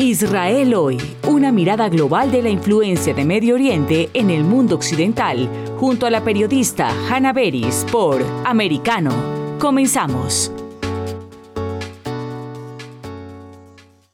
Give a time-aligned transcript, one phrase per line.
[0.00, 5.48] Israel hoy, una mirada global de la influencia de Medio Oriente en el mundo occidental,
[5.76, 9.10] junto a la periodista Hannah Beris por Americano.
[9.58, 10.52] Comenzamos.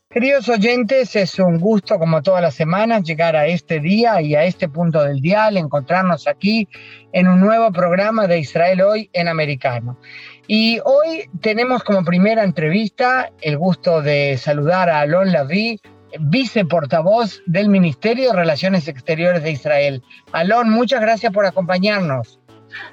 [0.09, 4.45] Queridos oyentes, es un gusto como todas las semanas llegar a este día y a
[4.45, 6.67] este punto del dial, encontrarnos aquí
[7.13, 9.99] en un nuevo programa de Israel hoy en americano.
[10.47, 15.81] Y hoy tenemos como primera entrevista el gusto de saludar a Alon Laví,
[16.21, 20.03] viceportavoz del Ministerio de Relaciones Exteriores de Israel.
[20.33, 22.39] Alon, muchas gracias por acompañarnos.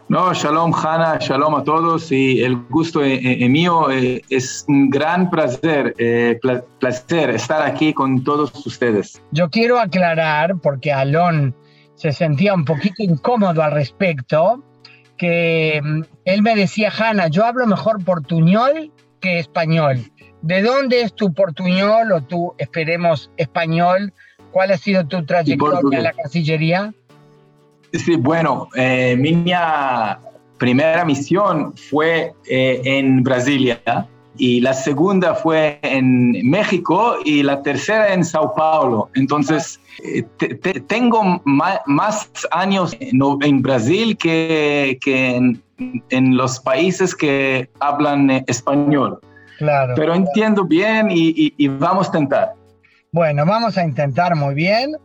[0.10, 3.90] No, shalom Hanna, shalom a todos y el gusto es, mío.
[3.92, 9.22] Eh, es un gran placer, eh, pla- placer estar aquí con todos ustedes.
[9.32, 11.56] Yo quiero aclarar, porque Alon
[11.96, 14.64] se sentía un poquito incómodo al respecto,
[15.22, 20.00] que mm, él me decía, Hanna, yo hablo mejor portuñol que español.
[20.42, 24.12] ¿De dónde es tu portuñol o tu, esperemos, español?
[24.50, 26.92] ¿Cuál ha sido tu trayectoria en la Cancillería?
[27.94, 29.46] Sí, bueno, eh, mi
[30.58, 38.14] primera misión fue eh, en Brasilia y la segunda fue en México y la tercera
[38.14, 39.10] en Sao Paulo.
[39.16, 45.62] Entonces, eh, te- te- tengo ma- más años en, en Brasil que, que en,
[46.10, 49.20] en los países que hablan eh, español.
[49.58, 49.94] Claro.
[49.96, 52.54] Pero entiendo bien y, y- y vamos a intentar.
[53.12, 54.96] Bueno, vamos a intentar muy bien.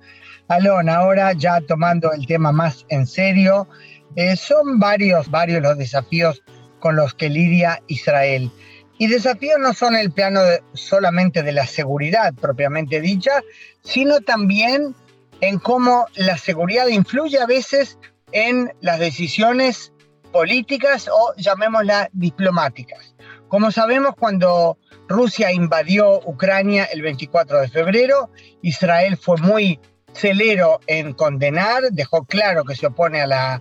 [0.49, 3.67] Alon, ahora ya tomando el tema más en serio,
[4.15, 6.41] eh, son varios, varios los desafíos
[6.79, 8.51] con los que lidia Israel.
[8.99, 10.41] Y desafíos no son el plano
[10.73, 13.43] solamente de la seguridad propiamente dicha,
[13.83, 14.95] sino también
[15.41, 17.99] en cómo la seguridad influye a veces
[18.33, 19.93] en las decisiones
[20.33, 23.15] políticas o llamémoslas diplomáticas.
[23.49, 28.31] Como sabemos, cuando Rusia invadió Ucrania el 24 de febrero,
[28.63, 29.79] Israel fue muy
[30.13, 33.61] celero en condenar, dejó claro que se opone a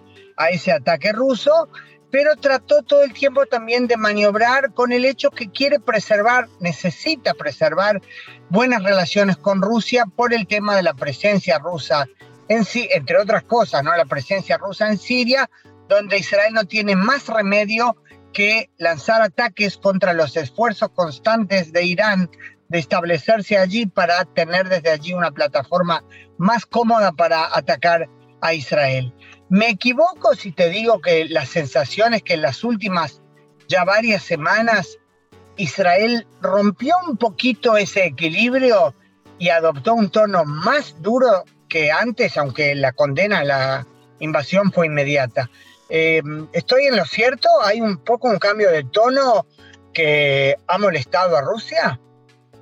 [0.49, 1.69] ese ataque ruso,
[2.15, 7.33] pero trató todo el tiempo también de maniobrar con el hecho que quiere preservar, necesita
[7.33, 8.01] preservar
[8.49, 12.07] buenas relaciones con Rusia por el tema de la presencia rusa
[12.47, 13.93] en sí, entre otras cosas, ¿no?
[13.97, 15.49] La presencia rusa en Siria,
[15.89, 17.97] donde Israel no tiene más remedio
[18.31, 22.29] que lanzar ataques contra los esfuerzos constantes de Irán
[22.69, 26.01] de establecerse allí para tener desde allí una plataforma
[26.37, 28.07] más cómoda para atacar
[28.39, 29.13] a Israel.
[29.49, 33.21] ¿Me equivoco si te digo que la sensación es que en las últimas
[33.67, 34.97] ya varias semanas
[35.57, 38.93] Israel rompió un poquito ese equilibrio
[39.37, 43.87] y adoptó un tono más duro que antes, aunque la condena a la
[44.19, 45.49] invasión fue inmediata?
[45.89, 47.47] Eh, ¿Estoy en lo cierto?
[47.63, 49.45] ¿Hay un poco un cambio de tono
[49.93, 51.99] que ha molestado a Rusia?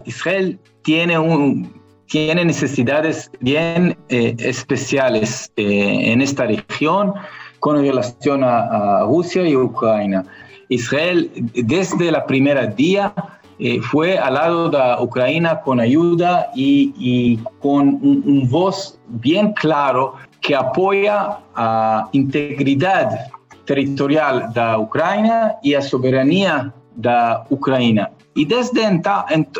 [0.06, 1.83] Israel tiene, un,
[2.13, 7.16] tiene necesidades bien eh, especiales eh, en esta región
[7.59, 10.23] con relación a, Rusia y Ucrania.
[10.69, 13.12] Israel desde la primera día
[13.57, 20.13] eh, fue al lado de Ucrania con ayuda y, y con un, voz bien claro
[20.40, 23.31] que apoya a integridad
[23.66, 28.12] territorial de Ucrania y a soberanía de Ucrania.
[28.35, 28.84] Y desde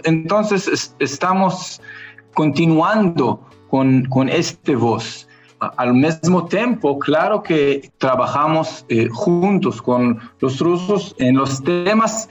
[0.03, 1.81] entonces es, estamos
[2.34, 3.40] continuando
[3.70, 5.28] con, con este voz.
[5.78, 12.28] Al mismo tiempo, claro que trabajamos eh, juntos con los rusos en los temas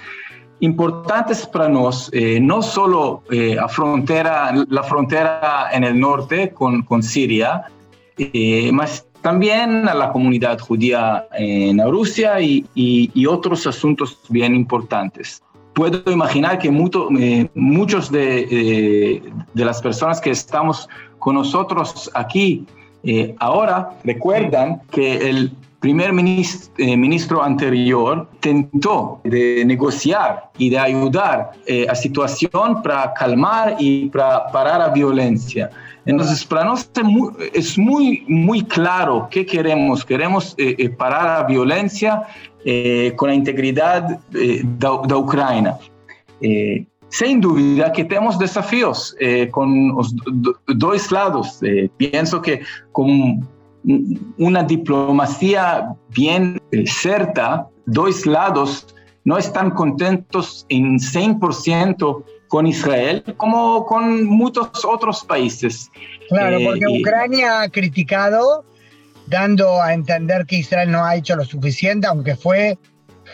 [0.60, 6.82] importantes para nosotros, eh, no solo eh, a frontera, la frontera en el norte con,
[6.82, 7.64] con Siria,
[8.18, 15.42] eh, más también a la comunidad judía en Rusia y otros asuntos bien importantes
[15.74, 19.22] puedo imaginar que mucho, eh, muchos de, eh,
[19.54, 20.88] de, las personas que estamos
[21.18, 22.66] con nosotros aquí
[23.04, 25.52] eh, ahora recuerdan que el
[25.82, 33.12] primer ministro, eh, ministro, anterior tentó de negociar y de ayudar eh, a situación para
[33.14, 35.70] calmar y para parar la violencia.
[36.06, 37.06] Entonces, para nosotros
[37.52, 40.04] es muy, muy claro qué queremos.
[40.04, 42.22] Queremos eh, parar la violencia
[42.64, 44.62] eh, con la integridad eh,
[45.14, 45.78] Ucrania.
[47.12, 50.14] sin duda que tenemos desafíos eh, con los
[50.66, 51.62] dos lados.
[51.62, 52.62] Eh, pienso que
[52.92, 53.46] con
[54.38, 58.86] una diplomacia bien eh, certa, dos lados
[59.24, 65.90] no están contentos en 100% con Israel como con muchos otros países.
[66.30, 68.64] Claro, porque Ucrania ha criticado
[69.32, 72.78] dando a entender que Israel no ha hecho lo suficiente, aunque fue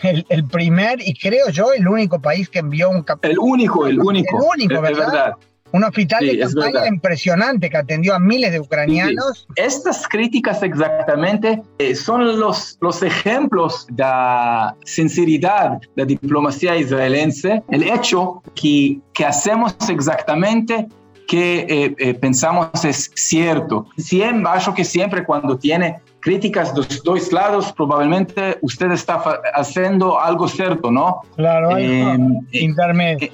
[0.01, 4.37] el, primer y creo yo el único país que envió un El único, el único.
[4.37, 5.35] El único, ¿verdad?
[5.71, 9.47] Un hospital de campaña impresionante que atendió a miles de ucranianos.
[9.55, 17.61] Estas críticas exactamente eh, son los, los ejemplos de la sinceridad de la diplomacia israelense,
[17.69, 20.87] el hecho que, que hacemos exactamente
[21.29, 23.85] que eh, eh, pensamos es cierto.
[23.97, 29.21] Siempre, acho que siempre cuando tiene críticas de los dos lados, probablemente usted está
[29.53, 31.21] haciendo algo cierto, ¿no?
[31.35, 32.17] Claro, eh,
[32.51, 33.29] intermedio.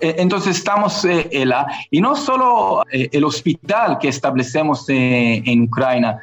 [0.00, 6.18] entonces estamos en la, y no solo el hospital que establecemos en Ucrania,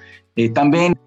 [0.54, 0.98] también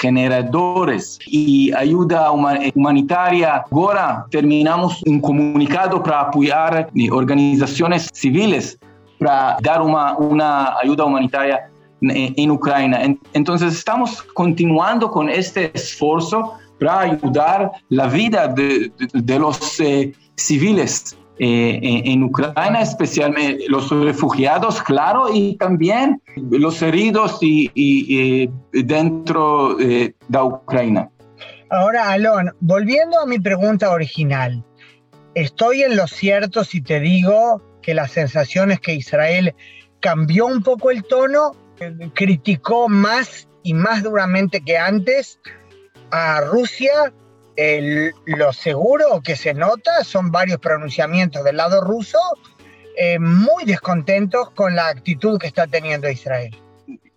[0.00, 3.62] generadores y ayuda humanitaria.
[3.70, 8.78] Ahora terminamos un comunicado para apoyar organizaciones civiles
[9.18, 11.70] para dar una, una ayuda humanitaria
[12.00, 13.16] en, Ucrania.
[13.32, 21.16] Entonces estamos continuando con este esfuerzo para ayudar la vida de, de, los eh, civiles
[21.38, 26.20] eh, en, Ucrania, especialmente los refugiados, claro, y también
[26.50, 31.10] los heridos y, y, dentro de Ucrania.
[31.70, 34.62] Ahora, Alon, volviendo a mi pregunta original,
[35.34, 39.54] ¿estoy en lo cierto si te digo que la sensación que Israel
[40.00, 41.52] cambió un poco el tono,
[42.14, 45.38] criticó más y más duramente que antes
[46.10, 47.12] a Rusia.
[48.26, 52.18] lo seguro que se nota son varios pronunciamientos del lado ruso
[52.98, 56.56] eh, muy descontentos con la actitud que está teniendo Israel.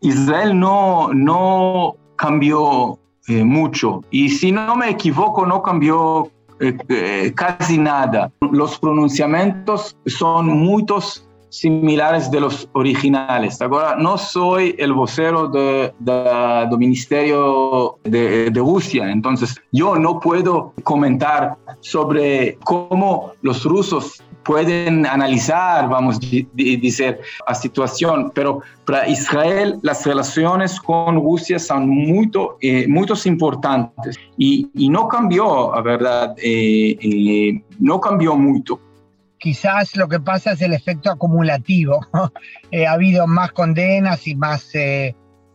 [0.02, 7.78] Israel no, no cambió eh, mucho y si no me equivoco no cambió eh, casi
[7.78, 8.32] nada.
[8.52, 13.62] Los pronunciamientos son muchos similares de los originales.
[13.62, 20.74] Ahora, no soy el vocero del de, Ministerio de, de, Rusia, entonces yo no puedo
[20.84, 29.78] comentar sobre cómo los rusos pueden analizar, vamos a decir, la situación, pero para Israel
[29.84, 32.32] las relaciones con Rusia son muy,
[32.62, 32.88] eh,
[33.26, 38.80] importantes y, y, no cambió, la verdad, eh, eh, no cambió mucho.
[39.38, 42.00] Quizás lo que pasa es el efecto acumulativo.
[42.12, 44.72] ha habido más condenas y más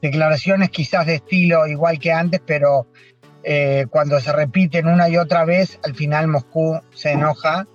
[0.00, 2.86] declaraciones quizás de estilo igual que antes, pero
[3.90, 7.66] cuando se repiten una y otra vez, al final Moscú se enoja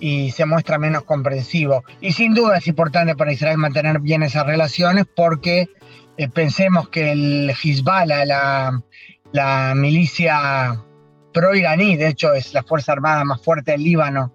[0.00, 1.84] y se muestra menos comprensivo.
[2.00, 5.68] Y sin duda es importante para Israel mantener bien esas relaciones porque
[6.16, 8.82] eh, pensemos que el Hezbollah, la,
[9.32, 10.82] la milicia
[11.32, 14.32] pro-iraní, de hecho es la fuerza armada más fuerte del Líbano,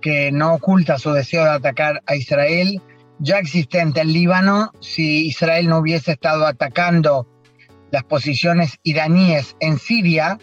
[0.00, 2.80] que no oculta su deseo de atacar a Israel,
[3.18, 7.26] ya existente en Líbano, si Israel no hubiese estado atacando
[7.90, 10.38] las posiciones iraníes en Siria,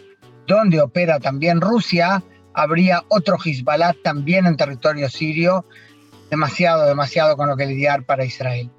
[0.46, 2.22] donde opera también Rusia,
[2.54, 5.64] habría otro Hezbollah también en territorio sirio,
[6.30, 8.70] demasiado, demasiado con lo que lidiar para Israel.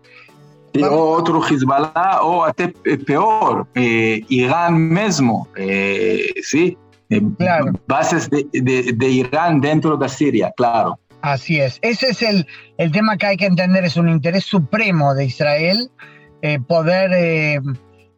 [0.81, 2.71] O otro Hezbollah, o hasta
[3.05, 6.77] peor, eh, Irán mismo, eh, sí,
[7.09, 7.21] eh,
[7.87, 10.99] bases de, de, Irán dentro de Siria, claro.
[11.21, 12.45] Así es, ese es el,
[12.77, 15.89] el tema que hay que entender, es un interés supremo de Israel
[16.67, 17.63] poder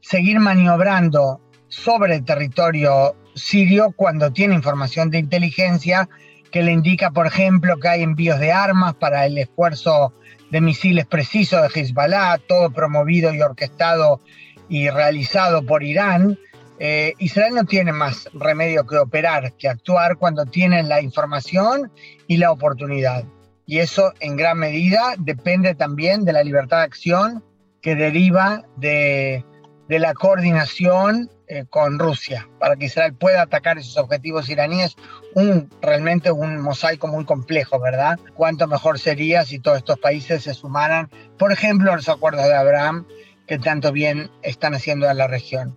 [0.02, 1.40] seguir maniobrando
[1.70, 6.10] sobre el territorio sirio cuando tiene información de inteligencia
[6.52, 10.14] que le indica, por ejemplo, que hay envíos de armas para el esfuerzo
[10.50, 14.22] de misiles precisos de Hezbollah, todo promovido y orquestado
[14.70, 16.38] y realizado por Irán.
[16.80, 21.92] Eh, Israel no tiene más remedio que operar, que actuar cuando tiene la información
[22.28, 23.24] y la oportunidad.
[23.66, 27.44] Y eso en gran medida depende también de la libertad de acción
[27.82, 29.44] que deriva de,
[29.90, 34.96] de la coordinación eh, con Rusia para que Israel pueda atacar esos objetivos iraníes,
[35.34, 38.20] un, realmente un mosaico muy complejo, ¿verdad?
[38.36, 42.54] Cuánto mejor sería si todos estos países se sumaran, por ejemplo, a los acuerdos de
[42.54, 43.08] Abraham
[43.48, 45.76] que tanto bien están haciendo en la región.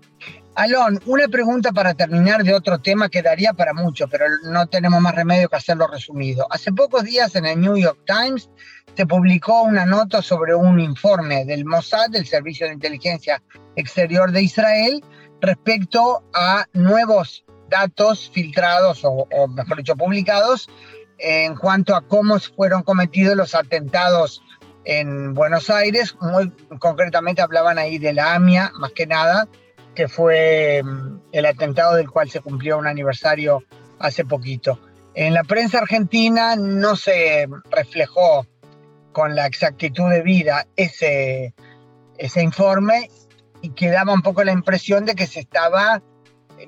[0.56, 5.00] Alon, una pregunta para terminar de otro tema que daría para mucho, pero no tenemos
[5.00, 6.46] más remedio que hacerlo resumido.
[6.50, 8.50] Hace pocos días en el New York Times
[8.96, 13.40] se publicó una nota sobre un informe del Mossad, del Servicio de Inteligencia
[13.76, 15.00] Exterior de Israel,
[15.40, 20.68] respecto a nuevos datos filtrados o, mejor dicho publicados
[21.18, 24.42] en cuanto a cómo fueron cometidos los atentados
[24.84, 29.46] en Buenos Aires, muy concretamente hablaban ahí de la AMIA, más que nada,
[29.94, 33.62] que fue mm, el atentado del cual se cumplió un aniversario
[33.98, 34.80] hace poquito.
[35.14, 38.46] En la prensa argentina no se reflejó
[39.12, 41.52] con la exactitud de vida ese,
[42.16, 43.10] ese informe
[43.62, 46.02] y quedaba un poco la impresión de que se estaba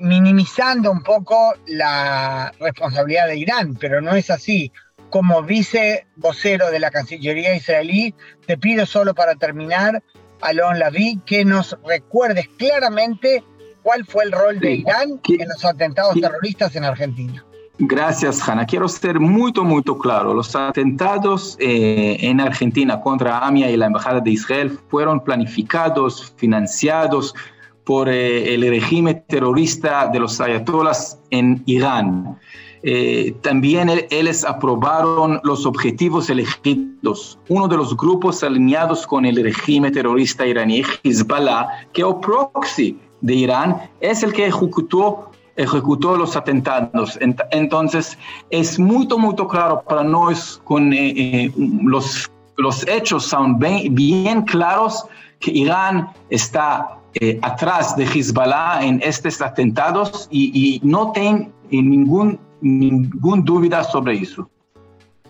[0.00, 4.72] minimizando un poco la responsabilidad de Irán, pero no es así.
[5.10, 8.14] Como vice vocero de la Cancillería israelí,
[8.46, 10.02] te pido solo para terminar,
[10.40, 13.44] Alon Laví, que nos recuerdes claramente
[13.82, 17.44] cuál fue el rol de Irán en los atentados terroristas en Argentina.
[17.84, 18.64] Gracias, Hanna.
[18.64, 20.34] Quiero ser muy, muy claro.
[20.34, 27.34] Los atentados eh, en Argentina contra AMIA y la Embajada de Israel fueron planificados, financiados
[27.82, 32.38] por eh, el régimen terrorista de los ayatolás en Irán.
[32.84, 37.36] Eh, también ellos aprobaron los objetivos elegidos.
[37.48, 43.34] Uno de los grupos alineados con el régimen terrorista iraní, Hezbollah, que es proxy de
[43.34, 47.18] Irán, es el que ejecutó ejecutó los atentados.
[47.50, 48.18] Entonces,
[48.50, 54.42] es muy, muy claro para nosotros con eh, eh, los, los hechos son bien, bien
[54.42, 55.06] claros
[55.40, 63.44] que Irán está eh, atrás de Hezbollah en estos atentados y, no tengo ningún, ningún
[63.44, 64.48] duda sobre eso.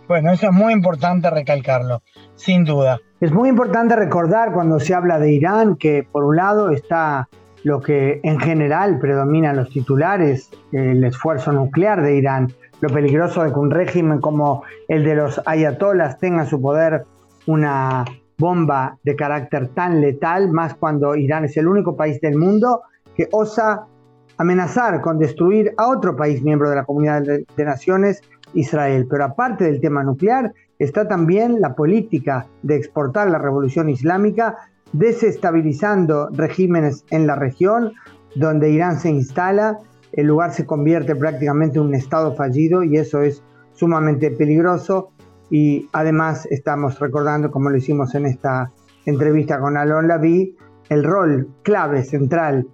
[0.07, 2.02] Bueno, eso es muy importante recalcarlo,
[2.35, 3.00] sin duda.
[3.21, 7.29] Es muy importante recordar cuando se habla de Irán que por un lado está
[7.64, 13.45] lo que en general predomina en los titulares, el esfuerzo nuclear de Irán, lo peligroso
[13.45, 17.04] de que un régimen como el de los ayatolas tenga en su poder
[17.47, 18.04] una
[18.38, 22.83] bomba de carácter tan letal, más cuando Irán es el único país del mundo
[23.16, 23.87] que osa
[24.38, 28.21] amenazar con destruir a otro país miembro de la comunidad de, naciones,
[28.54, 29.07] Israel.
[29.09, 34.57] Pero aparte del tema nuclear, está también la política de exportar la revolución islámica
[34.92, 37.92] desestabilizando regímenes en la región
[38.34, 39.78] donde Irán se instala,
[40.12, 43.42] el lugar se convierte prácticamente en un estado fallido y eso es
[43.75, 45.11] sumamente peligroso
[45.50, 48.72] y además estamos recordando, como lo hicimos en esta
[49.04, 50.56] entrevista con Alon Laví,
[50.88, 52.66] el rol clave central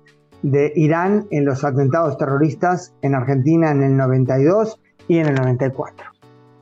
[0.43, 6.07] de Irán en los atentados terroristas en Argentina en el 92 y en el 94.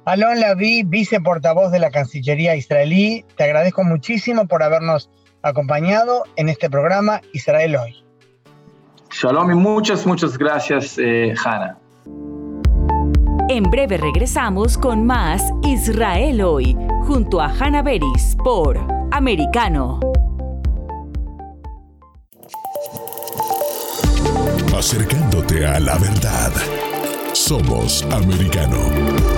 [0.06, 5.10] Alon Laví, viceportavoz de la Cancillería israelí, te agradezco muchísimo por habernos
[5.42, 8.04] acompañado en este programa Israel Hoy.
[9.10, 11.78] Shalom y muchas, muchas gracias, eh, Hanna.
[13.48, 16.76] En breve regresamos con más Israel Hoy,
[17.06, 18.76] junto a Hanna Beris por
[19.12, 20.00] Americano.
[24.76, 26.52] Acercándote a la verdad.
[27.32, 29.35] Somos Americano.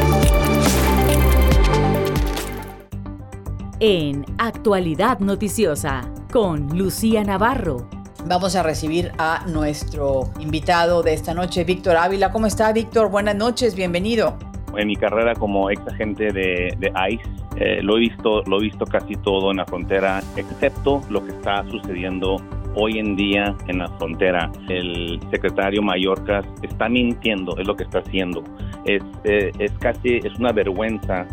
[3.81, 6.01] En Actualidad Noticiosa
[6.33, 7.89] con Lucía Navarro.
[8.27, 12.33] Vamos a recibir a nuestro invitado de esta noche, Víctor Ávila.
[12.33, 13.11] ¿Cómo está, Víctor?
[13.11, 14.37] Buenas noches, bienvenido.
[14.77, 16.77] En mi carrera como ex agente de,
[17.11, 17.23] ICE,
[17.57, 21.31] eh, lo, he visto, lo he visto casi todo en la frontera, excepto lo que
[21.31, 22.37] está sucediendo
[22.75, 24.51] hoy en día en la frontera.
[24.69, 28.43] El secretario Mallorca está mintiendo, es lo que está haciendo.
[28.85, 31.27] Es, eh, es casi, es una vergüenza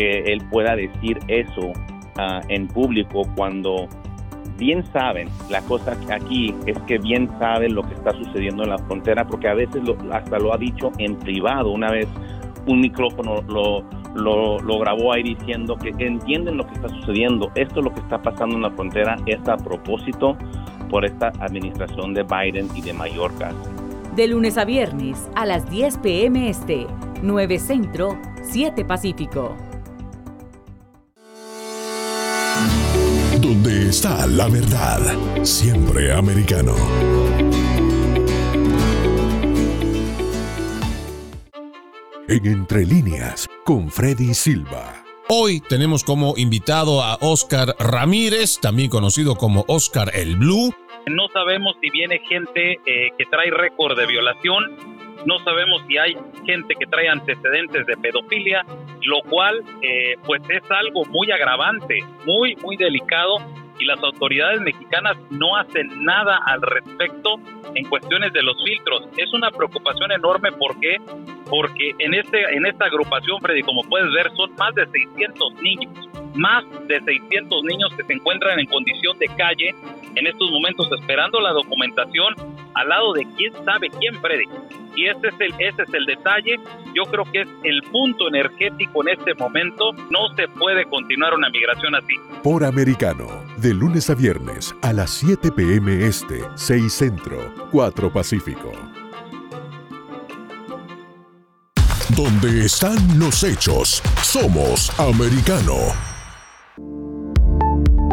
[0.00, 1.72] él pueda decir eso
[2.16, 3.88] ah, en público cuando
[4.60, 8.78] bien saben, la cosa aquí es que bien saben lo que está sucediendo en la
[8.78, 11.70] frontera, porque a veces hasta lo ha dicho en privado.
[11.70, 12.06] Una vez
[12.66, 13.82] un micrófono lo,
[14.14, 17.50] lo, grabó ahí diciendo que entienden lo que está sucediendo.
[17.54, 20.36] Esto lo que está pasando en la frontera es a propósito
[20.90, 23.52] por esta administración de Biden y de Mallorca.
[24.14, 26.86] De lunes a viernes a las 10 pm este,
[27.22, 29.56] 9 Centro, 7 Pacífico.
[33.90, 35.00] Está la verdad,
[35.42, 36.76] siempre americano.
[42.28, 45.02] En Entre líneas, con Freddy Silva.
[45.28, 50.72] Hoy tenemos como invitado a Oscar Ramírez, también conocido como Oscar el Blue.
[51.08, 56.16] No sabemos si viene gente eh, que trae récord de violación no sabemos si hay
[56.46, 58.64] gente que trae antecedentes de pedofilia,
[59.02, 63.36] lo cual eh, pues es algo muy agravante, muy, muy delicado
[63.80, 67.36] y las autoridades mexicanas no hacen nada al respecto
[67.74, 69.08] en cuestiones de los filtros.
[69.16, 70.98] Es una preocupación enorme porque
[71.48, 76.08] porque en este en esta agrupación Freddy, como puedes ver, son más de 600 niños,
[76.34, 79.74] más de 600 niños que se encuentran en condición de calle
[80.14, 82.34] en estos momentos esperando la documentación
[82.74, 84.44] al lado de quién sabe quién, Freddy.
[84.96, 86.56] Y ese es el, ese es el detalle.
[86.94, 89.92] Yo creo que es el punto energético en este momento.
[90.10, 92.14] No se puede continuar una migración así.
[92.42, 93.26] Por Americano,
[93.58, 96.04] de lunes a viernes a las 7 p.m.
[96.04, 98.72] Este, 6 Centro, 4 Pacífico.
[102.16, 105.74] Donde están los hechos, somos Americano.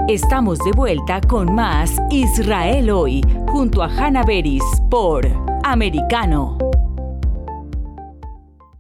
[0.08, 3.22] Estamos de vuelta con más Israel hoy,
[3.58, 5.26] junto a Hanna Beris por
[5.64, 6.60] Americano.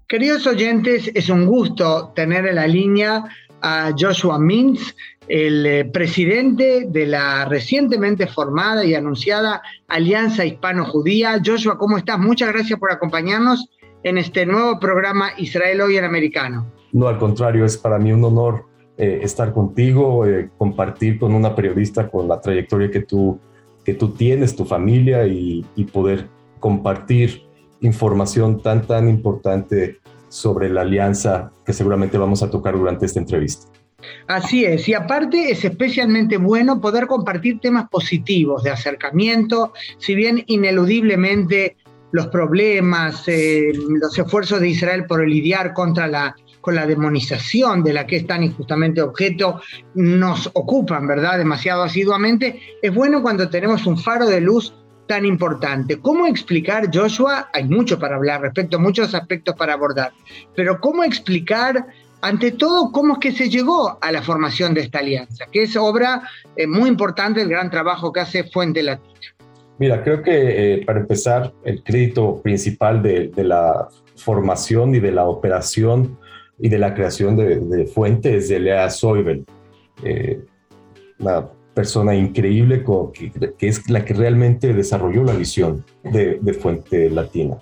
[0.08, 3.24] Queridos oyentes, es un gusto tener en la línea
[3.64, 4.96] a Joshua Mintz,
[5.28, 11.42] el eh, presidente de la recientemente formada y anunciada Alianza Hispano-Judía.
[11.44, 12.20] Joshua, ¿cómo estás?
[12.20, 13.68] Muchas gracias por acompañarnos
[14.04, 16.72] en este nuevo programa Israel hoy en americano.
[16.92, 18.66] No, al contrario, es para mí un honor
[18.96, 23.40] eh, estar contigo, eh, compartir con una periodista con la trayectoria que tú,
[23.88, 25.64] que tú tienes, tu familia y,
[25.94, 26.28] poder
[26.60, 27.44] compartir
[27.80, 33.68] información tan, tan importante sobre la alianza que seguramente vamos a tocar durante esta entrevista.
[34.28, 40.44] Así es, y aparte es especialmente bueno poder compartir temas positivos de acercamiento, si bien
[40.48, 41.78] ineludiblemente
[42.12, 46.36] los problemas, eh, los esfuerzos de Israel por lidiar contra la,
[46.74, 49.62] la demonización de la que es tan injustamente objeto,
[49.96, 54.74] nos ocupan, ¿verdad?, demasiado asiduamente, es bueno cuando tenemos un faro de luz
[55.08, 56.00] tan importante.
[56.00, 57.50] ¿Cómo explicar, Joshua?
[57.54, 60.12] Hay mucho para hablar respecto, muchos aspectos para abordar,
[60.56, 61.88] pero ¿cómo explicar,
[62.22, 65.46] ante todo, cómo es que se llegó a la formación de esta alianza?
[65.52, 66.24] Que es obra
[66.56, 69.14] eh, muy importante, el gran trabajo que hace Fuente Latina.
[69.80, 75.26] Mira, creo que eh, para empezar, el crédito principal de, la formación y de la
[75.26, 76.18] operación
[76.60, 79.46] y de la creación de, Fuente es de Lea Soibel,
[80.04, 80.42] eh,
[81.20, 82.84] una persona increíble
[83.14, 87.58] que, es la que realmente desarrolló la visión de, Fuente Latina.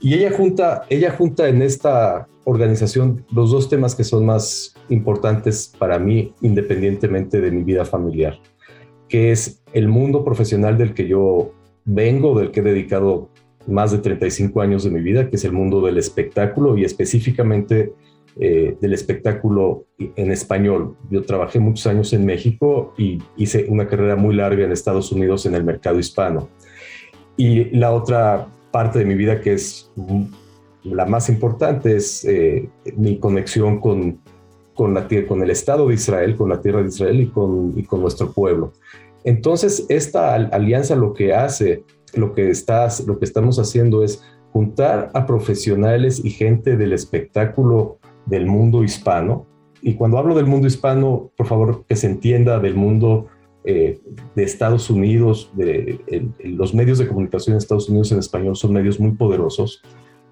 [0.00, 5.72] Y ella junta, ella junta en esta organización los dos temas que son más importantes
[5.78, 8.38] para mí, independientemente de mi vida familiar,
[9.08, 11.52] que es el mundo profesional del que yo
[11.84, 13.28] vengo, del que he dedicado
[13.66, 17.92] más de 35 años de mi vida, que es el mundo del espectáculo y específicamente
[18.40, 20.96] eh, del espectáculo en español.
[21.10, 25.44] Yo trabajé muchos años en México y hice una carrera muy larga en Estados Unidos
[25.46, 26.48] en el mercado hispano.
[27.36, 29.90] Y la otra parte de mi vida que es
[30.84, 34.18] la más importante es eh, mi conexión con,
[34.74, 38.00] con, la, con el Estado de Israel, con la tierra de Israel y con, con
[38.00, 38.72] nuestro pueblo.
[39.24, 45.10] Entonces, esta alianza lo que hace, lo que, estás, lo que estamos haciendo es juntar
[45.14, 49.46] a profesionales y gente del espectáculo del mundo hispano.
[49.80, 53.26] Y cuando hablo del mundo hispano, por favor que se entienda del mundo
[53.64, 54.00] eh,
[54.34, 56.00] de Estados Unidos, de,
[56.44, 59.82] los medios de comunicación de Estados Unidos en español son medios muy poderosos.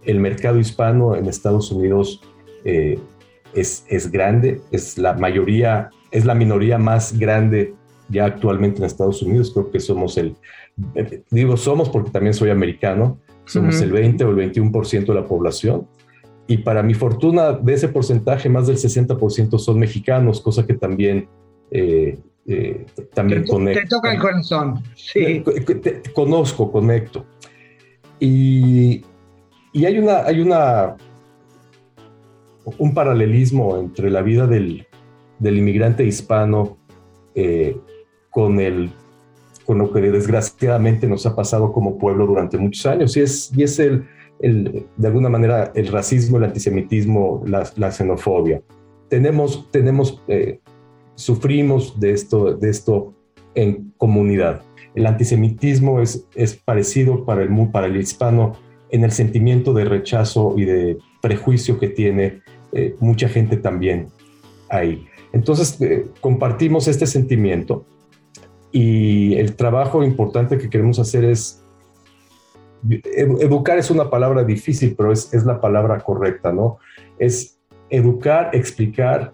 [0.05, 2.23] El mercado hispano en Estados Unidos
[2.65, 2.99] eh,
[3.55, 7.75] es, es grande, es la mayoría, es la minoría más grande
[8.09, 9.53] ya actualmente en Estados Unidos.
[9.53, 10.37] Creo que somos el,
[10.95, 15.27] eh, digo somos porque también soy americano, somos el 20 o el 21% de la
[15.27, 15.87] población
[16.51, 21.29] y para mi fortuna, de ese porcentaje, más del 60% son mexicanos, cosa que también,
[21.71, 23.81] eh, eh, también te, conecto.
[23.81, 25.45] Te toca el corazón, sí.
[26.13, 27.25] conozco, conecto.
[28.19, 29.05] Y,
[29.73, 30.97] y, hay, una, hay una,
[32.79, 34.89] un paralelismo entre la vida del,
[35.39, 36.79] del inmigrante hispano
[37.37, 37.77] eh,
[38.29, 38.91] con, el,
[39.65, 43.17] con lo que desgraciadamente nos ha pasado como pueblo durante muchos años.
[43.17, 44.05] Y es, y es el
[44.41, 48.63] de alguna manera el racismo, el antisemitismo, la, xenofobia.
[49.09, 50.61] Tenemos, tenemos eh,
[51.15, 53.15] sufrimos de esto, de esto
[53.55, 54.63] en comunidad.
[54.95, 58.55] El antisemitismo es, es parecido para el, para el hispano
[58.91, 62.41] en el sentimiento de rechazo y de prejuicio que tiene
[62.73, 64.09] eh, mucha gente también
[64.69, 65.07] ahí.
[65.33, 67.85] Entonces, eh, compartimos este sentimiento
[68.73, 71.60] y el trabajo importante que queremos hacer es
[73.15, 76.79] educar es una palabra difícil, pero es, es, la palabra correcta, ¿no?
[77.19, 77.59] Es
[77.91, 79.33] educar, explicar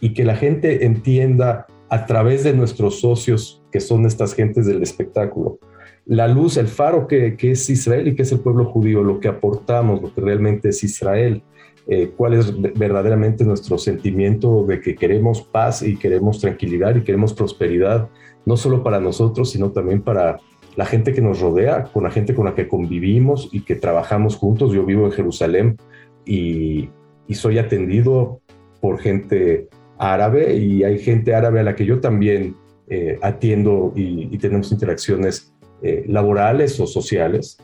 [0.00, 4.82] y que la gente entienda a través de nuestros socios, que son estas gentes del
[4.82, 5.58] espectáculo,
[6.06, 9.20] la luz, el faro que, que es Israel y que es el pueblo judío, lo
[9.20, 11.42] que aportamos, lo que realmente es Israel,
[11.86, 17.34] eh, cuál es verdaderamente nuestro sentimiento de que queremos paz y queremos tranquilidad y queremos
[17.34, 18.08] prosperidad,
[18.46, 20.38] no solo para nosotros, sino también para
[20.76, 24.36] la gente que nos rodea, con la gente con la que convivimos y que trabajamos
[24.36, 24.72] juntos.
[24.72, 25.76] Yo vivo en Jerusalén
[26.24, 26.90] y,
[27.32, 28.40] soy atendido
[28.80, 32.56] por gente árabe y hay gente árabe a la que yo también
[32.88, 37.58] eh, atiendo y, tenemos interacciones eh, laborales o sociales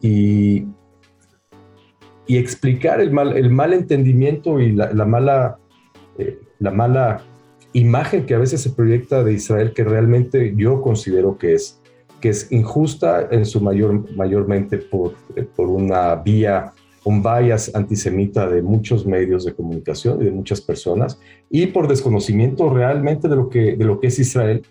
[0.00, 0.64] y,
[2.28, 5.58] explicar el mal, el mal entendimiento y la, mala,
[6.18, 7.22] eh, la mala
[7.72, 11.80] imagen que a veces se proyecta de Israel que realmente yo considero que es,
[12.26, 15.14] que es injusta en su mayor, mayormente por,
[15.54, 16.72] por una vía
[17.04, 22.68] un bias antisemita de muchos medios de comunicación y de muchas personas, y por desconocimiento
[22.68, 24.62] realmente de lo que, de lo que es Israel.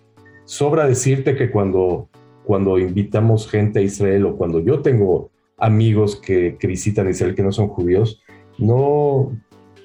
[0.44, 2.10] Sobra decirte que cuando,
[2.44, 7.44] cuando invitamos gente a Israel o cuando yo tengo amigos que, que visitan Israel que
[7.44, 8.22] no son judíos,
[8.58, 9.32] no,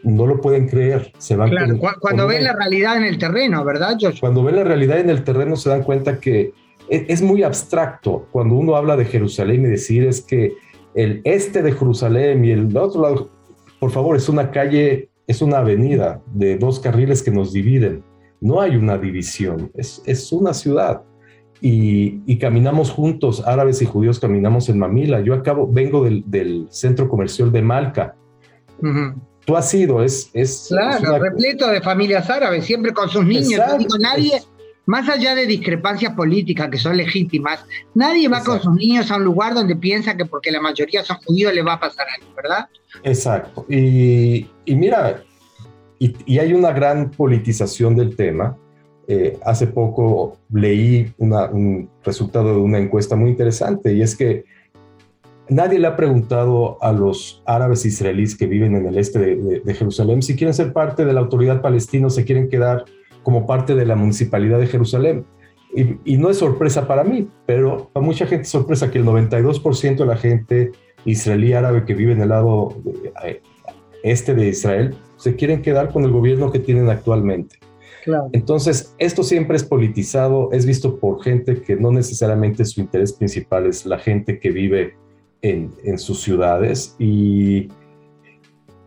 [0.02, 1.12] no lo pueden creer.
[1.18, 4.98] Se van claro, cuando ven la realidad en el terreno, ¿verdad, Cuando ven la realidad
[4.98, 6.52] en el terreno se dan cuenta que
[6.90, 8.26] es, es muy abstracto.
[8.31, 10.55] Cuando uno habla de Jerusalén y decir es que
[10.94, 13.31] el este de Jerusalén y el otro lado,
[13.79, 18.03] por favor, es una calle, es una avenida de dos carriles que nos dividen.
[18.40, 21.03] No hay una división, es, es una ciudad.
[21.62, 25.20] Y, caminamos juntos, árabes y judíos caminamos en Mamila.
[25.20, 28.16] Yo acabo, vengo del, del centro comercial de Malca.
[29.44, 30.31] Tú has sido, es...
[30.33, 33.61] es claro, repleto de familias árabes, siempre con sus niños.
[33.68, 34.40] no digo, nadie,
[34.90, 39.24] más allá de discrepancias políticas que son legítimas, nadie va con sus niños a un
[39.24, 42.66] lugar donde piensa que porque la mayoría son judíos le va a pasar algo, ¿verdad?
[43.05, 43.64] Exacto.
[43.68, 45.22] Y, mira,
[46.00, 48.57] y, hay una gran politización del tema.
[49.07, 54.44] Eh, hace poco leí un resultado de una encuesta muy interesante y es que
[55.48, 59.74] nadie le ha preguntado a los árabes israelíes que viven en el este de, de
[59.74, 62.85] Jerusalén si quieren ser parte de la autoridad palestina o se quieren quedar
[63.22, 65.24] como parte de la municipalidad de Jerusalén.
[65.72, 69.98] Y, no es sorpresa para mí, pero para mucha gente es sorpresa que el 92%
[69.98, 70.72] de la gente
[71.04, 72.76] israelí árabe que vive en el lado
[73.24, 73.40] eh,
[74.02, 77.56] este de Israel se quieren quedar con el gobierno que tienen actualmente.
[78.33, 83.66] Entonces, esto siempre es politizado, es visto por gente que no necesariamente su interés principal
[83.66, 84.94] es la gente que vive
[85.42, 87.68] en, en sus ciudades y,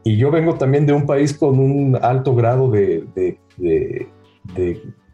[0.04, 4.08] y yo vengo también de un país con un alto grado de, de, de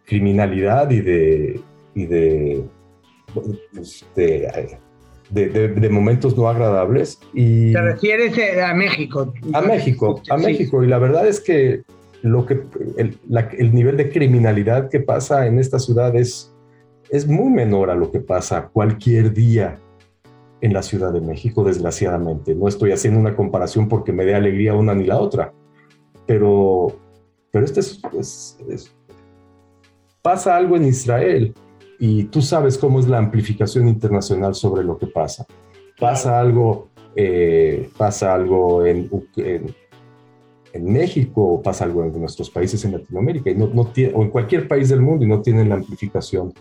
[0.05, 1.61] criminalidad y de,
[1.93, 2.63] y de,
[3.33, 7.19] pues, de, momentos no agradables.
[7.33, 9.33] Y ¿Te refieres a México?
[9.53, 10.83] A México, a México.
[10.83, 11.83] Y la verdad es que,
[12.21, 12.61] lo que
[12.97, 13.17] el,
[13.57, 16.53] el, nivel de criminalidad que pasa en esta ciudad es,
[17.09, 19.79] es muy menor a lo que pasa cualquier día
[20.61, 22.53] en la Ciudad de México, desgraciadamente.
[22.55, 25.53] No estoy haciendo una comparación porque me dé alegría una ni la otra,
[26.25, 26.99] pero,
[27.51, 28.01] pero este es,
[28.67, 28.93] es
[30.21, 31.53] pasa algo en Israel
[31.99, 35.45] y tú sabes cómo es la amplificación internacional sobre lo que pasa.
[35.99, 43.49] Pasa algo, eh, pasa algo en, en, México, pasa algo en nuestros países en Latinoamérica
[43.49, 46.53] y no, no o en cualquier país del mundo y no tienen la amplificación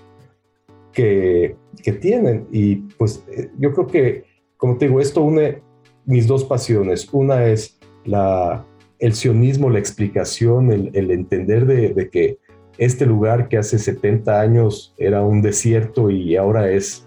[0.92, 2.49] que, que tienen.
[2.51, 4.25] Y pues eh, yo creo que,
[4.57, 5.62] como te digo, esto une
[6.05, 7.09] mis dos pasiones.
[7.12, 8.66] Una es la,
[8.99, 12.38] el sionismo, la explicación, el, el entender de, de que
[12.79, 17.07] este lugar que hace 70 años era un desierto y ahora es,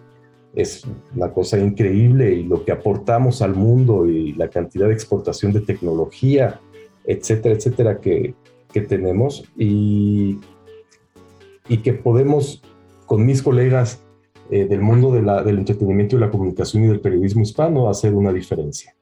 [0.54, 5.54] es una cosa increíble y lo que aportamos al mundo y la cantidad de exportación
[5.54, 6.60] de tecnología,
[7.06, 8.36] etcétera, etcétera, que,
[8.74, 10.40] que tenemos y,
[11.70, 12.62] y que podemos
[13.06, 14.04] con mis colegas
[14.50, 18.94] eh, del mundo del entretenimiento y la comunicación y del periodismo hispano hacer una diferencia.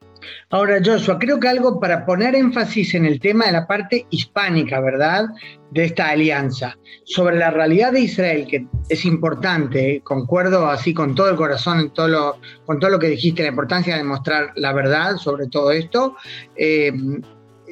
[0.50, 4.80] Ahora, Joshua, creo que algo para poner énfasis en el tema de la parte hispánica,
[4.80, 5.26] ¿verdad?
[5.70, 10.00] De esta alianza, sobre la realidad de Israel, que es importante, ¿eh?
[10.02, 13.48] concuerdo así con todo el corazón en todo lo, con todo lo que dijiste, la
[13.48, 16.16] importancia de mostrar la verdad sobre todo esto.
[16.56, 16.92] Eh,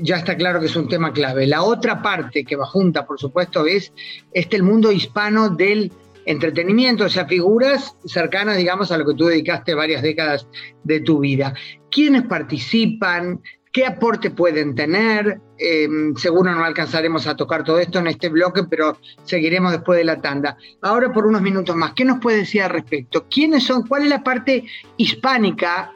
[0.01, 1.47] ya está claro que es un tema clave.
[1.47, 3.93] La otra parte que va junta, por supuesto, es
[4.33, 5.93] este el mundo hispano del
[6.29, 10.47] entretenimiento, o sea, figuras cercanas, digamos, a lo que tú dedicaste varias décadas
[10.85, 11.55] de tu vida.
[11.91, 13.41] ¿Quiénes participan?
[13.73, 15.41] ¿Qué aporte pueden tener?
[15.57, 20.05] Em, seguro no alcanzaremos a tocar todo esto en este bloque, pero seguiremos después de
[20.05, 20.59] la tanda.
[20.83, 23.27] Ahora por unos minutos más, ¿qué nos puede decir al respecto?
[23.31, 23.87] ¿Quiénes son?
[23.87, 24.65] ¿Cuál es la parte
[24.99, 25.93] hispánica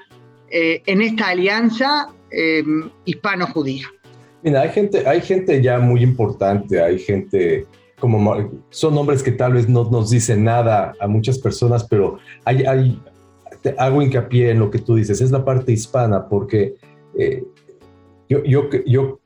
[0.50, 3.86] eh, en esta alianza em, hispano-judía?
[4.42, 7.66] Mira, hay gente, hay gente ya muy importante, hay gente
[8.02, 12.64] como son nombres que tal vez no nos dicen nada a muchas personas, pero hay,
[12.64, 13.00] hay
[13.78, 16.74] hago hincapié en lo que tú dices, es la parte hispana, porque
[17.16, 17.44] eh,
[18.28, 19.20] yo, yo, yo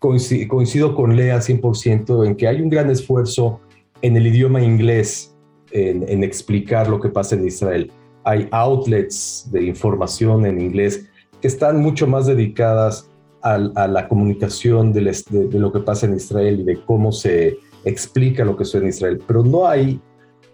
[0.00, 3.60] coincido, con Lea 100% en que hay un gran esfuerzo
[4.02, 5.32] en el idioma inglés
[5.70, 7.92] en, en, explicar lo que pasa en Israel.
[8.24, 11.08] Hay outlets de información en inglés
[11.40, 13.08] que están mucho más dedicadas
[13.42, 17.58] a, a la comunicación de, de, lo que pasa en Israel y de cómo se
[17.86, 20.00] explica lo que sucede en Israel, pero no hay,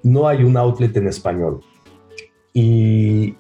[0.03, 1.61] no hay un outlet en español.
[2.53, 3.35] Y,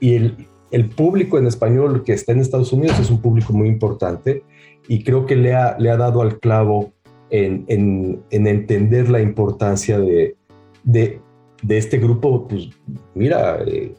[0.00, 3.66] y el, el, público en español que está en Estados Unidos es un público muy
[3.66, 4.44] importante
[4.86, 6.92] y creo que le ha, le ha dado al clavo
[7.30, 10.36] en, en, en entender la importancia de,
[10.84, 11.20] de,
[11.62, 12.46] de, este grupo.
[12.46, 12.68] Pues
[13.14, 13.92] mira, eh,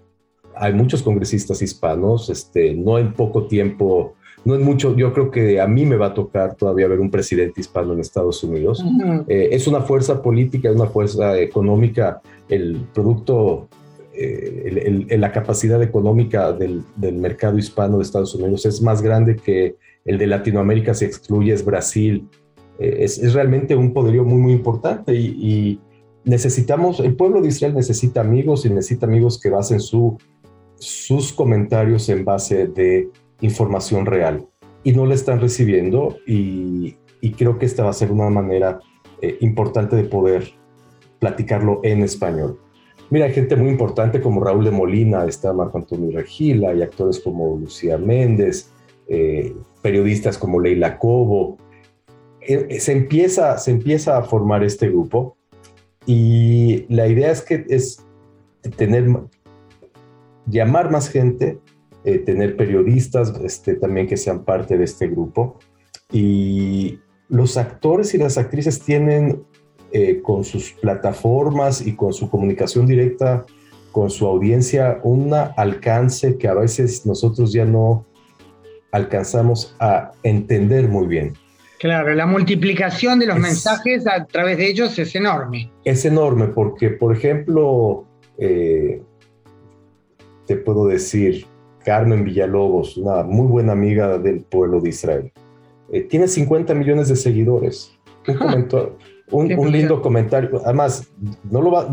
[0.56, 5.62] hay muchos congresistas hispanos, este, no en poco tiempo no es mucho, yo creo que
[5.62, 8.84] a mí me va a tocar todavía ver un presidente hispano en Estados Unidos.
[9.28, 13.70] Eh, es una fuerza política, es una fuerza económica, el producto,
[14.14, 20.18] eh, la capacidad económica del, mercado hispano de Estados Unidos es más grande que el
[20.18, 22.28] de Latinoamérica, se excluye, es Brasil.
[22.80, 25.80] Eh, es, realmente un poderío muy, muy importante y, y,
[26.26, 30.18] necesitamos, el pueblo de Israel necesita amigos y necesita amigos que basen su,
[30.76, 33.10] sus comentarios en base de
[33.44, 34.48] información real
[34.84, 36.98] y no la están recibiendo y,
[37.38, 38.80] creo que esta va a ser una manera
[39.22, 40.52] eh, importante de poder
[41.20, 42.60] platicarlo en español.
[43.10, 47.22] Mira, hay gente muy importante como Raúl de Molina, está Marco Antonio Regila, hay actores
[47.22, 48.72] como Lucía Méndez,
[49.08, 51.58] eh, periodistas como Leila Cobo.
[52.42, 55.38] Eh, se, empieza, se empieza a formar este grupo
[56.06, 58.06] y la idea es que es
[58.76, 59.10] tener,
[60.48, 61.60] llamar más gente,
[62.06, 65.60] eh, tener periodistas este, también que sean parte de este grupo.
[66.12, 69.44] Y los actores y las actrices tienen
[69.92, 73.46] eh, con sus plataformas y con su comunicación directa
[73.94, 78.06] con su audiencia un alcance que a veces nosotros ya no
[78.92, 81.34] alcanzamos a entender muy bien.
[81.80, 85.72] Claro, la multiplicación de los mensajes a través de ellos es enorme.
[85.86, 89.02] Es enorme porque, por ejemplo, eh,
[90.48, 91.46] te puedo decir,
[91.84, 95.32] Carmen Villalobos, una muy buena amiga del pueblo de Israel.
[95.92, 97.98] Eh, tiene 50 millones de seguidores.
[99.32, 100.62] Un, un, lindo comentario.
[100.64, 101.12] Además,
[101.50, 101.88] no lo va,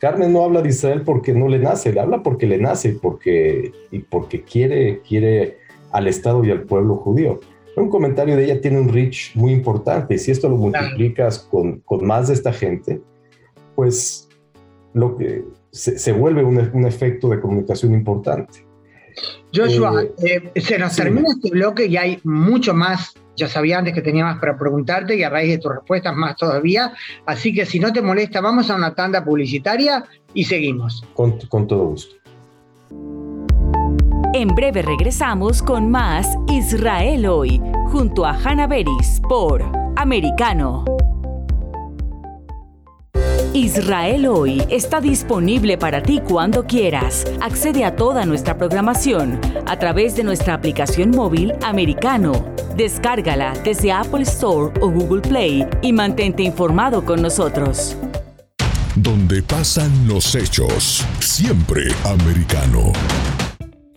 [0.00, 3.72] Carmen no habla de Israel porque no le nace, le habla porque le nace porque,
[3.90, 5.58] y porque quiere, quiere
[5.90, 7.40] al Estado y al pueblo judío.
[7.76, 10.18] Un comentario de ella tiene un reach muy importante.
[10.18, 13.00] Si esto lo multiplicas con, con más de esta gente,
[13.74, 14.28] pues
[14.94, 18.67] lo que se, se vuelve un, un efecto de comunicación importante.
[19.54, 23.14] Joshua, eh, eh, se nos termina este bloque y hay mucho más.
[23.36, 26.36] Ya sabía antes que tenía más para preguntarte y a raíz de tus respuestas más
[26.36, 26.92] todavía.
[27.24, 30.04] Así que si no te molesta, vamos a una tanda publicitaria
[30.34, 31.04] y seguimos.
[31.14, 32.16] Con, con todo gusto.
[34.34, 39.62] En breve regresamos con más Israel hoy, junto a Hannah Beris por
[39.96, 40.84] Americano.
[43.54, 47.24] Israel Hoy está disponible para ti cuando quieras.
[47.40, 52.32] Accede a toda nuestra programación a través de nuestra aplicación móvil americano.
[52.76, 57.96] Descárgala desde Apple Store o Google Play y mantente informado con nosotros.
[58.94, 62.92] Donde pasan los hechos, siempre americano.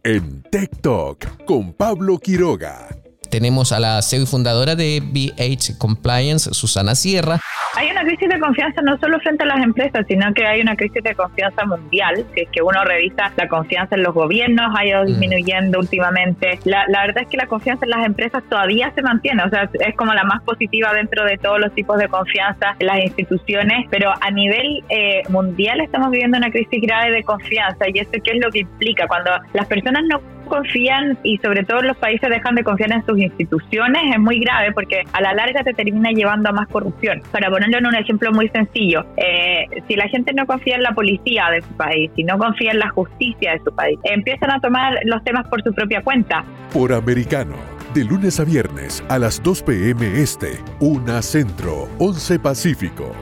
[0.04, 0.44] En
[0.82, 3.01] Talk con Pablo Quiroga.
[3.32, 7.40] Tenemos a la CEO y fundadora de BH Compliance, Susana Sierra.
[7.78, 10.76] Hay una crisis de confianza no solo frente a las empresas, sino que hay una
[10.76, 12.26] crisis de confianza mundial.
[12.34, 15.06] Si es que uno revisa la confianza en los gobiernos, ha ido mm.
[15.06, 16.60] disminuyendo últimamente.
[16.66, 19.96] La, verdad es que la confianza en las empresas todavía se mantiene, o sea, es
[19.96, 24.12] como la más positiva dentro de todos los tipos de confianza en las instituciones, pero
[24.20, 28.42] a nivel eh, mundial estamos viviendo una crisis grave de confianza y eso qué es
[28.42, 30.20] lo que implica cuando las personas no
[30.52, 34.74] confían y sobre todo los países dejan de confiar en sus instituciones es muy grave
[34.74, 37.22] porque a la larga te termina llevando a más corrupción.
[37.32, 40.92] Para ponerlo en un ejemplo muy sencillo, eh, si la gente no confía en la
[40.92, 44.60] policía de su país, si no confía en la justicia de su país, empiezan a
[44.60, 46.44] tomar los temas por su propia cuenta.
[46.74, 47.56] Por americano.
[47.94, 50.22] De lunes a viernes a las 2 p.m.
[50.22, 53.14] Este, 1 Centro, 11 Pacífico.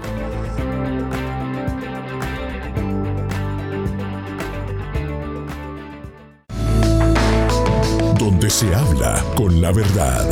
[8.49, 10.25] Donde se habla con la verdad.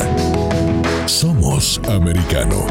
[1.08, 2.65] Somos americano.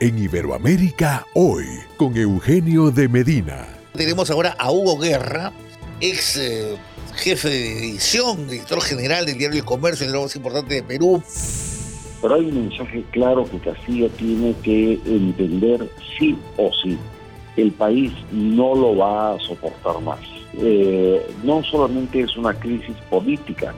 [0.00, 3.66] En Iberoamérica hoy, con Eugenio de Medina.
[3.92, 5.52] Tenemos ahora a Hugo Guerra,
[6.00, 6.76] ex eh,
[7.16, 11.22] jefe de edición, director general del diario El Comercio, el lo más importante de Perú.
[12.22, 15.88] Pero hay un mensaje claro que Castilla tiene que entender
[16.18, 16.98] sí o sí.
[17.56, 23.74] El país no lo va a soportar más eh, no solamente es una crisis política,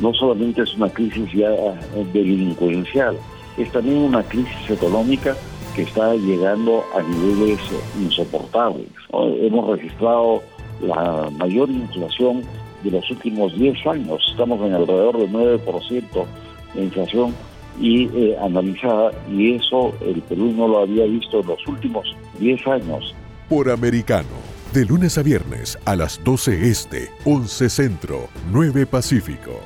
[0.00, 3.16] no solamente es una crisis ya eh, delincuencial,
[3.56, 5.36] es también una crisis económica
[5.74, 7.60] que está llegando a niveles
[8.00, 8.88] insoportables.
[9.12, 10.42] Hemos registrado
[10.80, 12.42] la mayor inflación
[12.82, 16.26] de los últimos 10 años, estamos en alrededor del 9%
[16.74, 17.34] de inflación
[17.80, 22.04] y eh, analizada y eso el Perú no lo había visto en los últimos
[22.38, 23.14] 10 años.
[23.48, 29.60] Por americano, de lunes a viernes a las 12 este, 11 centro, 9 pacífico.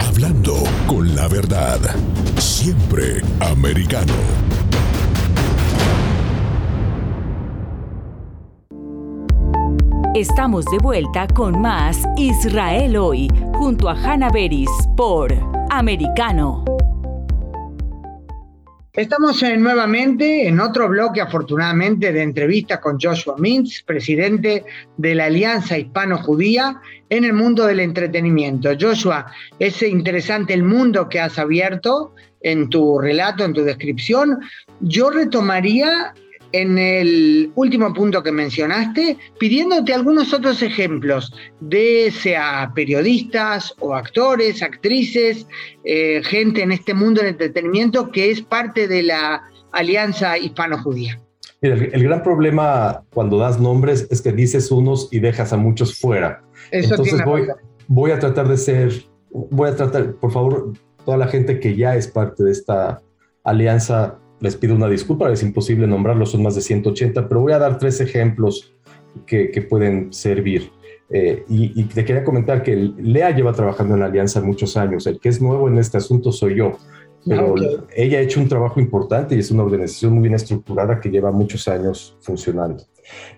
[0.00, 0.54] Hablando
[0.86, 1.78] con la verdad,
[2.38, 4.12] siempre americano.
[10.14, 15.32] Estamos de vuelta con más Israel hoy, junto a Hanna Beris por
[15.70, 16.71] Americano.
[18.94, 24.66] Estamos nuevamente en otro bloque, afortunadamente, de entrevistas con Joshua Mintz, presidente
[24.98, 26.78] de la Alianza Hispano-Judía
[27.08, 28.68] en el mundo del entretenimiento.
[28.78, 34.40] Joshua, es interesante el mundo que has abierto en tu relato, en tu descripción.
[34.80, 36.12] Yo retomaría
[36.52, 44.62] en el último punto que mencionaste, pidiéndote algunos otros ejemplos de sea periodistas o actores,
[44.62, 45.46] actrices,
[45.84, 51.18] eh, gente en este mundo del entretenimiento que es parte de la Alianza Hispano-Judía.
[51.62, 55.98] El, el, gran problema cuando das nombres es que dices unos y dejas a muchos
[55.98, 56.42] fuera.
[56.70, 57.46] Eso Entonces voy,
[57.86, 58.92] voy a tratar de ser,
[59.30, 60.72] voy a tratar, por favor,
[61.04, 63.00] toda la gente que ya es parte de esta
[63.44, 67.58] alianza, les pido una disculpa, es imposible nombrarlos, son más de 180, pero voy a
[67.58, 68.74] dar tres ejemplos
[69.24, 70.70] que, que pueden servir.
[71.10, 75.06] Eh, y, y, te quería comentar que Lea lleva trabajando en la alianza muchos años,
[75.06, 76.72] el que es nuevo en este asunto soy yo,
[77.24, 77.76] pero okay.
[77.94, 81.30] ella ha hecho un trabajo importante y es una organización muy bien estructurada que lleva
[81.30, 82.82] muchos años funcionando.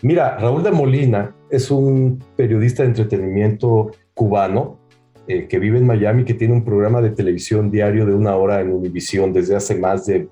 [0.03, 4.79] Mira, Raúl de Molina es un periodista de entretenimiento cubano
[5.27, 8.61] eh, que vive en Miami, que tiene un programa de televisión diario de una hora
[8.61, 10.29] en Univisión desde hace más de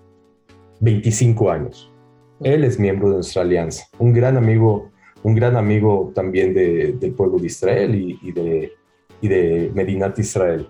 [0.83, 1.91] 25 años.
[2.41, 4.91] Él es miembro de nuestra alianza, un gran amigo,
[5.23, 8.73] un gran amigo también de, del pueblo de Israel y, y, de,
[9.21, 10.69] y de Medinat Israel.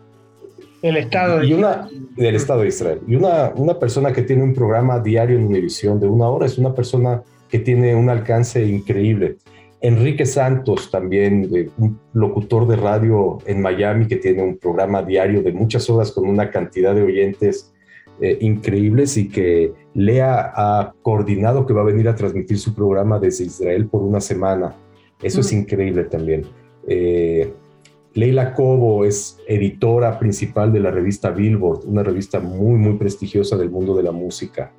[0.82, 3.00] El Estado y una, del Estado de Israel.
[3.08, 6.58] Y una, una persona que tiene un programa diario en Univisión de una hora es
[6.58, 9.36] una persona que tiene un alcance increíble.
[9.80, 15.52] Enrique Santos, también un locutor de radio en Miami que tiene un programa diario de
[15.52, 17.71] muchas horas con una cantidad de oyentes
[18.20, 23.18] eh, increíbles y que Lea ha coordinado que va a venir a transmitir su programa
[23.18, 24.74] desde Israel por una semana.
[25.22, 25.40] Eso mm.
[25.40, 26.44] es increíble también.
[26.86, 27.52] Eh,
[28.14, 33.70] Leila Cobo es editora principal de la revista Billboard, una revista muy, muy prestigiosa del
[33.70, 34.72] mundo de la música.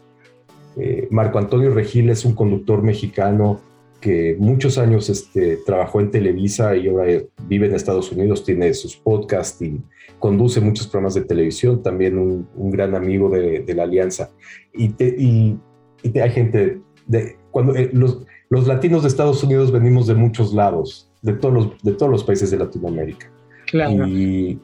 [0.78, 3.60] Eh, Marco Antonio Regil es un conductor mexicano
[4.04, 8.98] que muchos años este, trabajó en Televisa y ahora vive en Estados Unidos, tiene sus
[8.98, 9.80] podcasts y
[10.20, 14.32] conduce muchos programas de televisión, también un, un gran amigo de, de, la Alianza.
[14.74, 15.58] Y, te, y,
[16.04, 20.16] y te, hay gente, de, cuando eh, los, los latinos de Estados Unidos venimos de
[20.16, 23.32] muchos lados, de todos los, de todos los países de Latinoamérica.
[23.68, 24.06] Claro.
[24.06, 24.60] Y,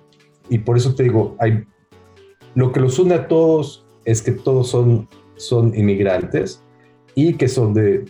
[0.50, 1.64] y por eso te digo, hay,
[2.56, 6.62] lo que los une a todos es que todos son, son inmigrantes
[7.16, 8.04] y que son de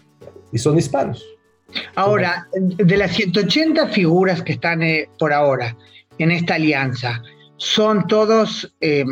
[0.52, 1.26] y son hispanos.
[1.96, 5.78] Ahora, de las 180 figuras que están eh, por ahora
[6.18, 7.22] en esta alianza,
[7.58, 9.06] ¿son todos, eh,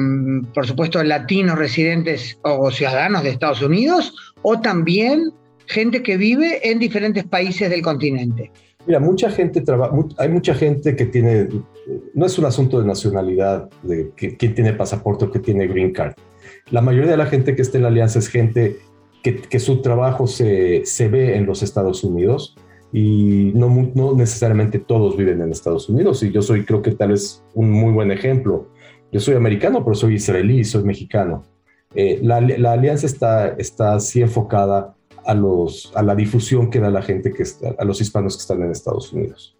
[0.54, 5.32] por supuesto, latinos residentes o ciudadanos de Estados Unidos o también
[5.68, 8.52] gente que vive en diferentes países del continente?
[8.88, 11.50] Mira, mucha gente trabaja, hay mucha gente que tiene,
[12.14, 16.14] no es un asunto de nacionalidad, de quién tiene pasaporte o quién tiene green card.
[16.72, 18.78] La mayoría de la gente que está en la alianza es gente
[19.28, 22.56] que, que su trabajo se, se, ve en los Estados Unidos
[22.94, 27.12] y no, no, necesariamente todos viven en Estados Unidos y yo soy creo que tal
[27.12, 28.70] es un muy buen ejemplo.
[29.12, 31.44] Yo soy americano, pero soy israelí soy mexicano.
[31.94, 36.90] Eh, la, la, alianza está, está así enfocada a, los, a la difusión que da
[36.90, 39.58] la gente, que está, a los hispanos que están en Estados Unidos.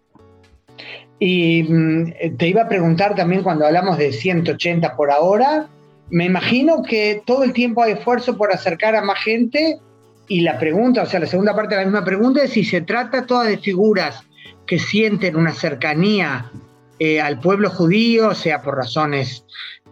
[1.18, 5.68] Y mm, te iba a preguntar también cuando hablamos de 180 por ahora,
[6.10, 9.78] me imagino que todo el tiempo hay esfuerzo por acercar a más gente
[10.26, 12.82] y la pregunta, o sea, la segunda parte de la misma pregunta es si se
[12.82, 14.22] trata todas de figuras
[14.66, 16.50] que sienten una cercanía
[16.98, 19.44] eh, al pueblo judío, sea por razones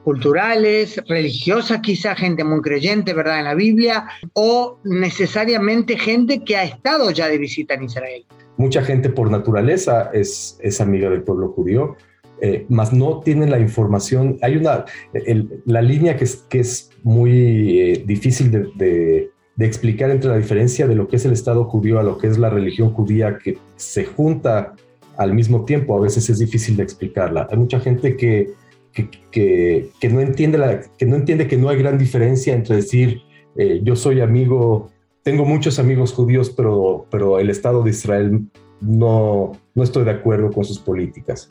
[0.04, 6.64] culturales, religiosas quizá, gente muy creyente, ¿verdad?, en la Biblia, o necesariamente gente que ha
[6.64, 8.24] estado ya de visita en Israel.
[8.56, 11.96] Mucha gente por naturaleza es, es amiga del pueblo judío,
[12.40, 14.38] eh, más no tienen la información.
[14.42, 19.66] Hay una, el, la línea que es, que es muy eh, difícil de, de, de,
[19.66, 22.38] explicar entre la diferencia de lo que es el Estado judío a lo que es
[22.38, 24.74] la religión judía que se junta
[25.16, 25.96] al mismo tiempo.
[25.96, 27.48] A veces es difícil de explicarla.
[27.50, 28.50] Hay mucha gente que,
[28.92, 32.76] que, que, que no, entiende la, que no entiende que no hay gran diferencia entre
[32.76, 33.22] decir
[33.56, 34.90] eh, yo soy amigo,
[35.22, 38.42] tengo muchos amigos judíos, pero, pero el Estado de Israel
[38.82, 41.48] no, no estoy de acuerdo con sus políticas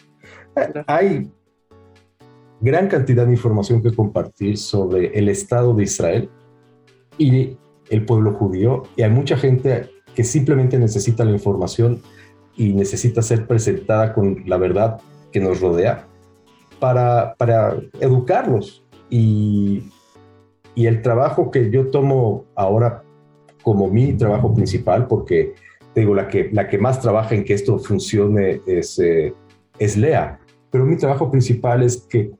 [0.88, 1.32] hay
[2.62, 6.30] gran cantidad de información que compartir sobre el Estado de Israel
[7.18, 7.58] y
[7.90, 8.84] el pueblo judío.
[8.96, 12.02] Y hay mucha gente que simplemente necesita la información
[12.56, 15.02] y necesita ser presentada con la verdad
[15.32, 16.08] que nos rodea
[16.80, 18.84] para, para educarlos.
[19.10, 19.84] Y,
[20.74, 23.04] y el trabajo que yo tomo ahora
[23.62, 25.54] como mi trabajo principal, porque
[25.96, 29.34] digo, la que, la que más trabaja en que esto funcione es, eh,
[29.80, 30.40] es Lea,
[30.76, 32.32] pero mi trabajo principal es que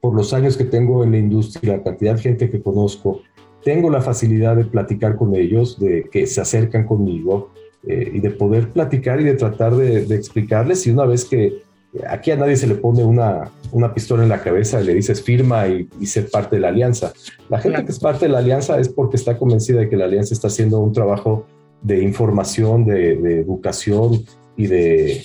[0.00, 3.22] por los años que tengo en la industria, la cantidad de gente que conozco,
[3.64, 7.50] tengo la facilidad de platicar con ellos, de que se acercan conmigo
[7.82, 10.86] eh, y de poder platicar y de tratar de, de, explicarles.
[10.86, 11.64] Y una vez que
[12.08, 15.20] aquí a nadie se le pone una, una pistola en la cabeza y le dices
[15.20, 17.12] firma y, y ser parte de la alianza.
[17.48, 20.04] La gente que es parte de la alianza es porque está convencida de que la
[20.04, 21.44] alianza está haciendo un trabajo
[21.82, 24.24] de información, de, de educación
[24.56, 25.24] y de,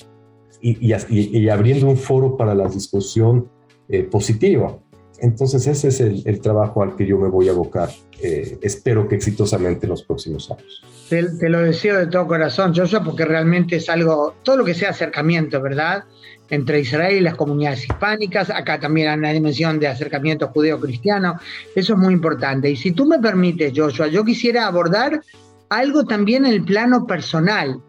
[0.62, 3.50] y, y, y, abriendo un foro para la discusión
[3.88, 4.78] eh, positiva.
[5.22, 7.90] Entonces ese es el, el, trabajo al que yo me voy a abocar,
[8.22, 10.82] eh, espero que exitosamente en los próximos años.
[11.10, 14.74] Te, te, lo deseo de todo corazón, Joshua, porque realmente es algo, todo lo que
[14.74, 16.04] sea acercamiento, ¿verdad?
[16.50, 21.38] Entre Israel y las comunidades hispánicas, acá también hay una dimensión de acercamiento judeo-cristiano,
[21.76, 22.70] eso es muy importante.
[22.70, 25.22] Y si tú me permites, Joshua, yo quisiera abordar
[25.70, 27.82] algo también en el plano personal,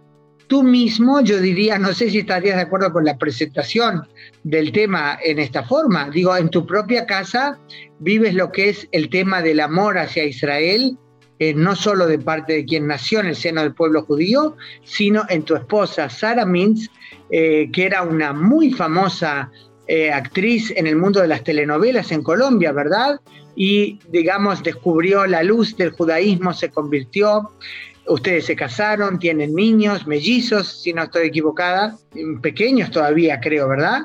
[0.51, 4.03] tú mismo, yo diría, no sé si estarías de acuerdo con la presentación
[4.42, 7.57] del tema en esta forma, digo, en tu propia casa
[8.01, 10.98] vives lo que es el tema del amor hacia Israel,
[11.38, 15.22] eh, no solo de parte de quien nació en el seno del pueblo judío, sino
[15.28, 16.90] en tu esposa Sara Mintz,
[17.30, 19.53] eh, que era una muy famosa
[19.86, 23.20] eh, actriz en el mundo de las telenovelas en Colombia, ¿verdad?
[23.55, 27.53] Y, digamos, descubrió la luz del judaísmo, se convirtió
[28.11, 31.96] ustedes se casaron, tienen niños, mellizos, si no estoy equivocada,
[32.42, 34.00] pequeños todavía, creo, ¿verdad?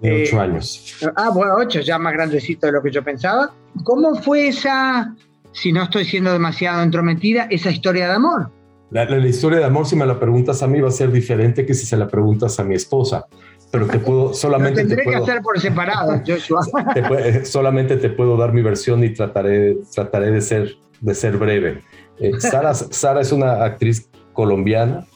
[0.00, 0.96] De ocho eh, años.
[1.16, 3.52] Ah, bueno, ocho, ya más grandecito de lo que yo pensaba.
[3.84, 5.14] ¿Cómo fue esa,
[5.52, 8.50] si no estoy siendo demasiado entrometida, esa historia de amor?
[8.90, 11.10] La, la, la, historia de amor, si me la preguntas a mí, va a ser
[11.10, 13.24] diferente que si se la preguntas a mi esposa.
[13.70, 14.82] Pero te puedo, solamente.
[14.82, 16.60] Lo tendré te puedo, que hacer por separado, Joshua.
[16.94, 21.36] Te puede, solamente te puedo dar mi versión y trataré, trataré de, ser, de ser
[21.38, 21.82] breve.
[22.18, 25.06] Eh, Sara, Sara es una actriz colombiana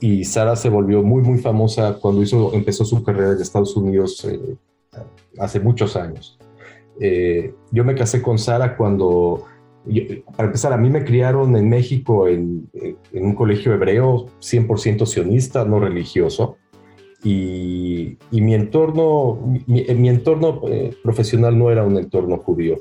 [0.00, 4.24] y Sara se volvió muy, muy famosa cuando hizo, empezó su carrera en Estados Unidos
[4.24, 4.56] eh,
[5.38, 6.38] hace muchos años.
[7.00, 9.44] Eh, yo me casé con Sara cuando,
[9.84, 10.02] yo,
[10.36, 12.68] para empezar, a mí me criaron en México en,
[13.12, 16.56] en un colegio hebreo 100% sionista, no religioso.
[17.22, 22.76] Y, y, mi entorno, mi, entorno eh, profesional no era un entorno judío.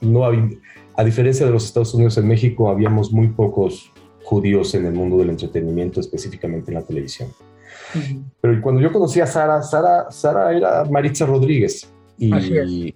[0.00, 0.50] No había,
[0.96, 3.92] a diferencia de los Estados Unidos, en México habíamos muy pocos
[4.24, 7.28] judíos en el mundo del entretenimiento, específicamente en la televisión.
[7.94, 8.22] Uh -huh.
[8.40, 12.94] Pero cuando yo conocí a Sara, Sara, Sara era Maritza Rodríguez y, y,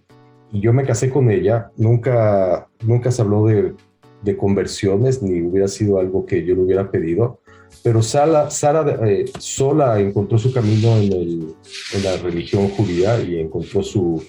[0.53, 1.70] yo me casé con ella.
[1.76, 3.74] Nunca, nunca se habló de,
[4.22, 7.40] de, conversiones ni hubiera sido algo que yo le hubiera pedido.
[7.82, 11.55] Pero Sara, Sara eh, sola encontró su camino en, el,
[11.94, 14.22] en, la religión judía y encontró su,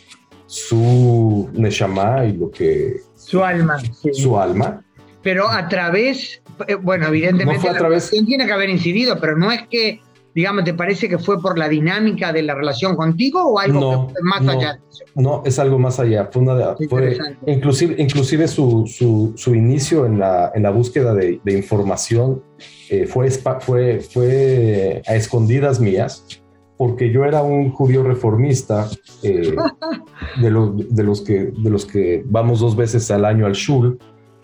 [0.48, 3.02] su neshama y lo que...
[3.16, 3.80] Su alma.
[3.80, 4.14] Sí.
[4.14, 4.84] Su alma.
[5.22, 8.10] Pero a través, eh, bueno, evidentemente no a través...
[8.10, 10.02] tiene que haber incidido, pero no es que,
[10.34, 14.14] digamos, ¿te parece que fue por la dinámica de la relación contigo o algo no,
[14.24, 14.80] más no, allá?
[15.16, 16.30] No, es algo más allá.
[16.32, 21.14] Fue una de, fue, inclusive, inclusive su, su, su, inicio en la, en la búsqueda
[21.14, 22.42] de, de información
[22.90, 23.30] eh, fue,
[23.60, 26.42] fue, fue a escondidas mías
[26.78, 28.88] porque yo era un judío reformista
[29.24, 29.56] eh,
[30.42, 33.98] de, los, de, los que, de los que vamos dos veces al año al shul.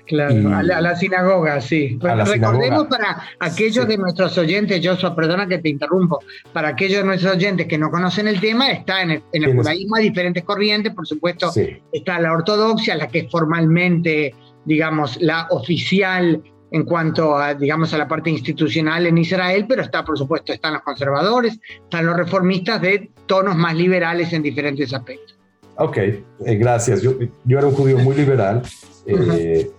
[0.06, 1.98] Claro, y, a, la, a, la, sinagoga, sí.
[2.02, 2.90] A la Recordemos sinagoga.
[2.90, 3.92] para aquellos sí.
[3.92, 6.20] de nuestros oyentes, Joshua, perdona que te interrumpo,
[6.52, 9.56] para aquellos de nuestros oyentes que no conocen el tema, está en el, en el
[9.56, 11.82] judaísmo hay diferentes corrientes, por supuesto, sí.
[11.94, 16.44] está la ortodoxia, la que es formalmente, digamos, la oficial
[16.74, 20.74] en cuanto a, digamos, a la parte institucional en Israel, pero está, por supuesto, están
[20.74, 25.38] los conservadores, están los reformistas de tonos más liberales en diferentes aspectos.
[25.78, 26.24] Ok, eh,
[26.56, 27.04] gracias.
[27.04, 27.14] Yo,
[27.46, 28.64] yo, era un judío muy liberal
[29.06, 29.72] eh, uh -huh.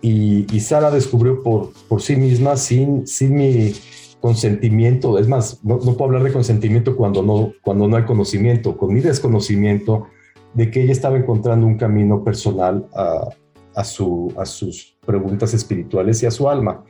[0.00, 3.74] y, y, Sara descubrió por, por sí misma, sin, sin mi
[4.20, 8.76] consentimiento, es más, no, no, puedo hablar de consentimiento cuando no, cuando no hay conocimiento,
[8.76, 10.06] con mi desconocimiento
[10.54, 13.30] de que ella estaba encontrando un camino personal a,
[13.76, 16.82] a, su, a sus preguntas espirituales y a su alma.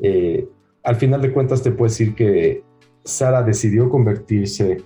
[0.00, 0.48] Eh,
[0.84, 2.62] al final de cuentas te puedo decir que
[3.04, 4.78] Sara decidió convertirse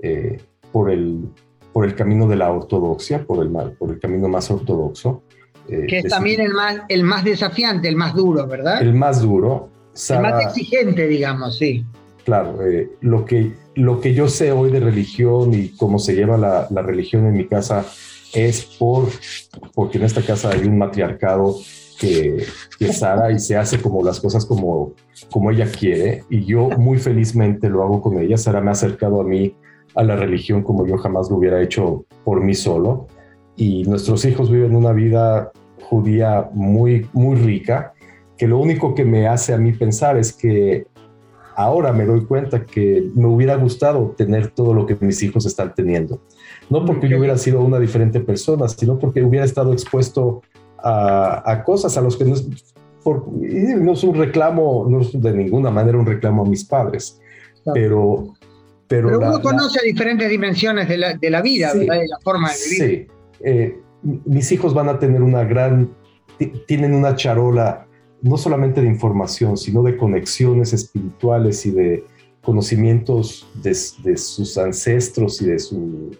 [0.00, 0.38] eh,
[0.70, 1.24] por, el,
[1.72, 5.22] por el camino de la ortodoxia, por el, por el camino más ortodoxo.
[5.68, 8.82] Eh, que es decidió, también el más, el más desafiante, el más duro, ¿verdad?
[8.82, 9.70] El más duro.
[9.94, 11.84] Sara, el más exigente, digamos, sí.
[12.24, 16.36] Claro, eh, lo, que, lo que yo sé hoy de religión y cómo se lleva
[16.36, 17.86] la, la religión en mi casa
[18.34, 19.08] es por,
[19.74, 21.56] porque en esta casa hay un matriarcado
[21.98, 22.44] que,
[22.78, 24.92] que, Sara y se hace como las cosas como,
[25.30, 28.36] como ella quiere y yo muy felizmente lo hago con ella.
[28.36, 29.54] Sara me ha acercado a mí
[29.94, 33.08] a la religión como yo jamás lo hubiera hecho por mí solo
[33.56, 35.52] y nuestros hijos viven una vida
[35.82, 37.92] judía muy, muy rica
[38.40, 40.86] que lo único que me hace a mí pensar es que
[41.62, 45.74] ahora me doy cuenta que me hubiera gustado tener todo lo que mis hijos están
[45.74, 46.20] teniendo.
[46.68, 50.42] No porque yo hubiera sido una diferente persona, sino porque hubiera estado expuesto
[50.82, 52.46] a, cosas a los que no es,
[53.04, 57.20] no es un reclamo, no es de ninguna manera un reclamo a mis padres,
[57.74, 58.34] pero...
[58.88, 62.88] Pero, uno conoce diferentes dimensiones de la, de la vida, de la forma de vivir.
[62.88, 63.06] Sí,
[63.44, 65.94] eh, mis hijos van a tener una gran,
[66.66, 67.86] tienen una charola
[68.22, 72.04] no solamente de información, sino de conexiones espirituales y de
[72.42, 73.74] conocimientos de,
[74.16, 76.10] sus ancestros y de, su,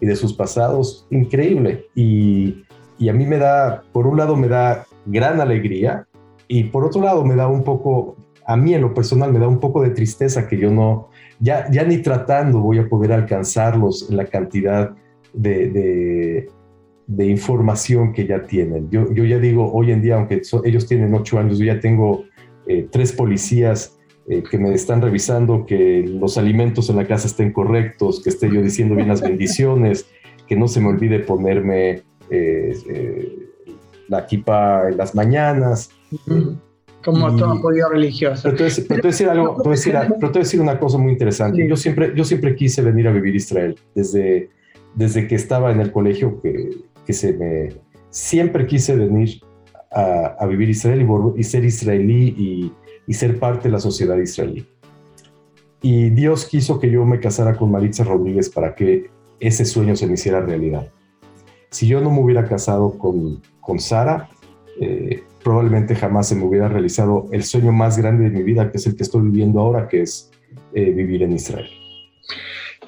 [0.00, 1.86] y de sus pasados, increíble.
[1.94, 2.64] Y,
[3.08, 6.06] a mí me da, por un lado me da gran alegría
[6.48, 9.46] y por otro lado me da un poco, a mí en lo personal me da
[9.46, 14.10] un poco de tristeza que yo no, ya, ya ni tratando voy a poder alcanzarlos
[14.10, 14.96] en la cantidad
[15.32, 16.48] de
[17.08, 18.90] información que ya tienen.
[18.90, 22.24] Yo, yo ya digo, hoy en día, aunque ellos tienen ocho años, yo ya tengo
[22.66, 23.98] eh, tres policías
[24.28, 28.52] eh, que me están revisando que los alimentos en la casa estén correctos, que esté
[28.52, 30.06] yo diciendo bien las bendiciones,
[30.46, 33.48] que no se me olvide ponerme eh,
[34.08, 35.90] la equipa en las mañanas.
[37.02, 38.42] Como todo judío religioso.
[38.42, 41.66] Pero te voy a decir, algo, te voy a decir, una cosa muy interesante.
[41.66, 43.78] Yo, siempre, yo siempre quise venir a vivir Israel.
[43.94, 44.50] Desde,
[44.94, 46.70] desde que estaba en el colegio, que
[47.08, 47.70] que se me...
[48.10, 49.40] Siempre quise venir
[49.90, 52.70] a, vivir Israel y, ser israelí
[53.06, 54.66] y, ser parte de la sociedad israelí.
[55.80, 60.06] Y Dios quiso que yo me casara con Maritza Rodríguez para que ese sueño se
[60.06, 60.92] me hiciera realidad.
[61.70, 64.28] Si yo no me hubiera casado con, con Sara,
[64.78, 68.76] eh, probablemente jamás se me hubiera realizado el sueño más grande de mi vida, que
[68.76, 70.30] es el que estoy viviendo ahora, que es
[70.74, 71.70] eh, vivir en Israel.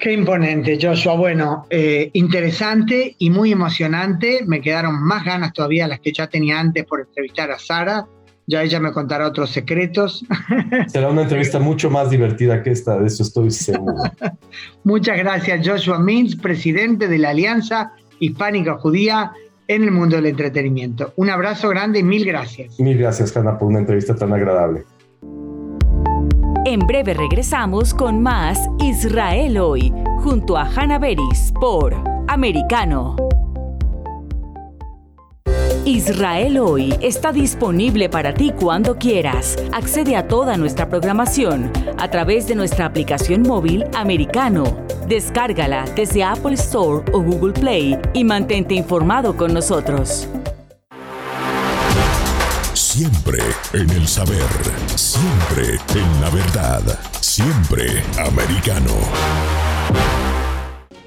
[0.01, 1.13] Qué imponente, Joshua.
[1.13, 4.43] Bueno, eh, interesante y muy emocionante.
[4.47, 8.07] Me quedaron más ganas todavía las que ya tenía antes por entrevistar a Sara.
[8.47, 10.25] Ya ella me contará otros secretos.
[10.87, 14.01] Será una entrevista mucho más divertida que esta, de eso estoy seguro.
[14.83, 19.33] Muchas gracias, Joshua Mintz, presidente de la Alianza Hispánica Judía
[19.67, 21.13] en el mundo del entretenimiento.
[21.15, 22.79] Un abrazo grande y mil gracias.
[22.79, 24.83] Mil gracias, Hanna, por una entrevista tan agradable.
[26.63, 29.91] En breve regresamos con más Israel hoy,
[30.23, 31.95] junto a Hannah Beris por
[32.27, 33.15] Americano.
[35.85, 39.57] Israel hoy está disponible para ti cuando quieras.
[39.71, 44.63] Accede a toda nuestra programación a través de nuestra aplicación móvil Americano.
[45.07, 50.29] Descárgala desde Apple Store o Google Play y mantente informado con nosotros.
[53.01, 53.39] Siempre
[53.73, 54.45] en el saber,
[54.95, 58.91] siempre en la verdad, siempre americano.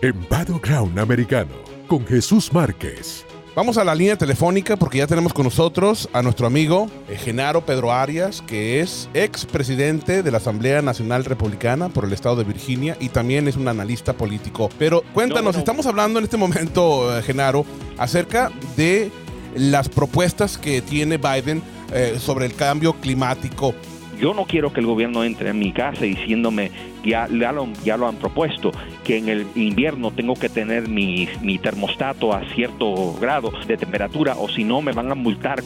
[0.03, 1.53] En Battleground Americano,
[1.87, 3.25] con Jesús Márquez.
[3.55, 7.65] Vamos a la línea telefónica porque ya tenemos con nosotros a nuestro amigo eh, Genaro
[7.65, 12.43] Pedro Arias, que es ex presidente de la Asamblea Nacional Republicana por el estado de
[12.43, 14.69] Virginia y también es un analista político.
[14.81, 17.65] Pero cuéntanos, estamos hablando en este momento, eh, Genaro,
[17.97, 19.13] acerca de
[19.55, 23.75] las propuestas que tiene Biden eh, sobre el cambio climático.
[24.21, 26.71] Yo no quiero que el gobierno entre en mi casa diciéndome
[27.05, 28.73] ya, ya, lo, ya lo han propuesto,
[29.05, 34.35] que en el invierno tengo que tener mi, mi termostato a cierto grado de temperatura
[34.39, 35.63] o si no me van a multar.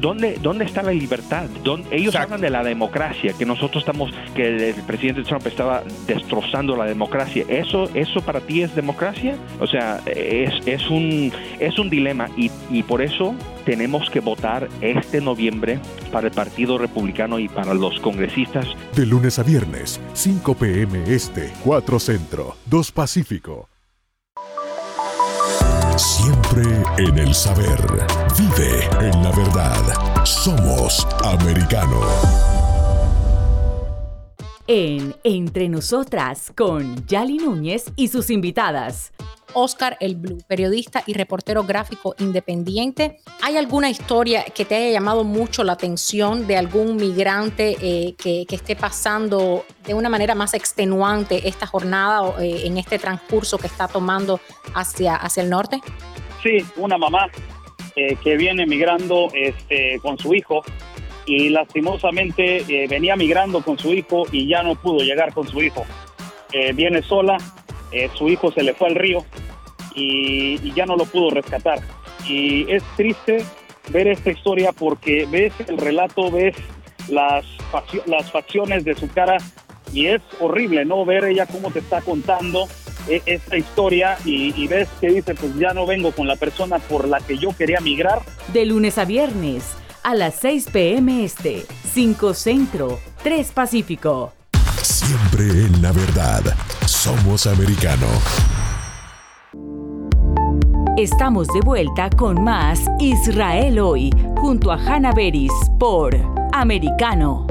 [0.00, 1.46] ¿Dónde, dónde está la libertad?
[1.90, 6.84] Ellos hablan de la democracia, que nosotros estamos, que el presidente Trump estaba destrozando la
[6.84, 7.44] democracia.
[7.48, 9.36] ¿Eso, eso para ti es democracia?
[9.60, 14.68] O sea, es, es, un, es un dilema y, y por eso tenemos que votar
[14.80, 15.80] este noviembre
[16.12, 18.66] para el Partido Republicano y para los congresistas.
[18.94, 23.68] De lunes a viernes, 5 p este, 4 Centro, 2 Pacífico.
[25.96, 26.64] Siempre
[26.98, 27.80] en el saber.
[28.36, 30.24] Vive en la verdad.
[30.24, 32.00] Somos americano.
[34.66, 39.12] En Entre Nosotras con Yali Núñez y sus invitadas.
[39.54, 43.18] Oscar El Blue, periodista y reportero gráfico independiente.
[43.42, 48.46] ¿Hay alguna historia que te haya llamado mucho la atención de algún migrante eh, que,
[48.54, 53.88] esté pasando de una manera más extenuante esta jornada eh, en este transcurso que está
[53.88, 54.40] tomando
[54.74, 55.80] hacia, hacia el norte?
[56.42, 57.30] Sí, una mamá
[57.96, 60.62] eh, que viene migrando este, con su hijo
[61.26, 65.84] y lastimosamente venía migrando con su hijo y ya no pudo llegar con su hijo
[66.54, 67.36] eh, viene sola,
[67.90, 69.24] eh, su hijo se le fue al río
[69.94, 71.80] y, y ya no lo pudo rescatar.
[72.26, 73.44] Y es triste
[73.90, 76.56] ver esta historia porque ves el relato, ves
[77.08, 77.44] las,
[78.06, 79.36] las facciones de su cara
[79.92, 81.04] y es horrible, ¿no?
[81.04, 82.66] Ver ella cómo te está contando
[83.08, 86.78] eh, esta historia y, y ves que dice, pues ya no vengo con la persona
[86.78, 88.22] por la que yo quería migrar.
[88.52, 91.24] De lunes a viernes, a las 6 p.m.
[91.24, 94.32] Este, 5 Centro, 3 Pacífico.
[94.82, 96.42] Siempre en la verdad.
[96.86, 98.06] Somos americano.
[100.96, 106.14] Estamos de vuelta con más Israel hoy, junto a Hanna Beris por
[106.52, 107.48] Americano.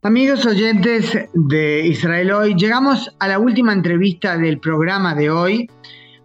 [0.00, 5.70] Amigos oyentes de Israel Hoy, llegamos a la última entrevista del programa de hoy.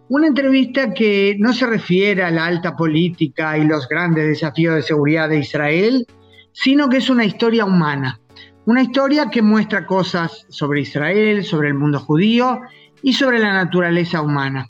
[0.08, 4.82] Una entrevista que no se refiere a la alta política y los grandes desafíos de
[4.82, 6.06] seguridad de Israel,
[6.52, 8.18] sino que es una historia humana.
[8.64, 12.62] Una historia que muestra cosas sobre Israel, sobre el mundo judío
[13.06, 14.66] y sobre la naturaleza humana.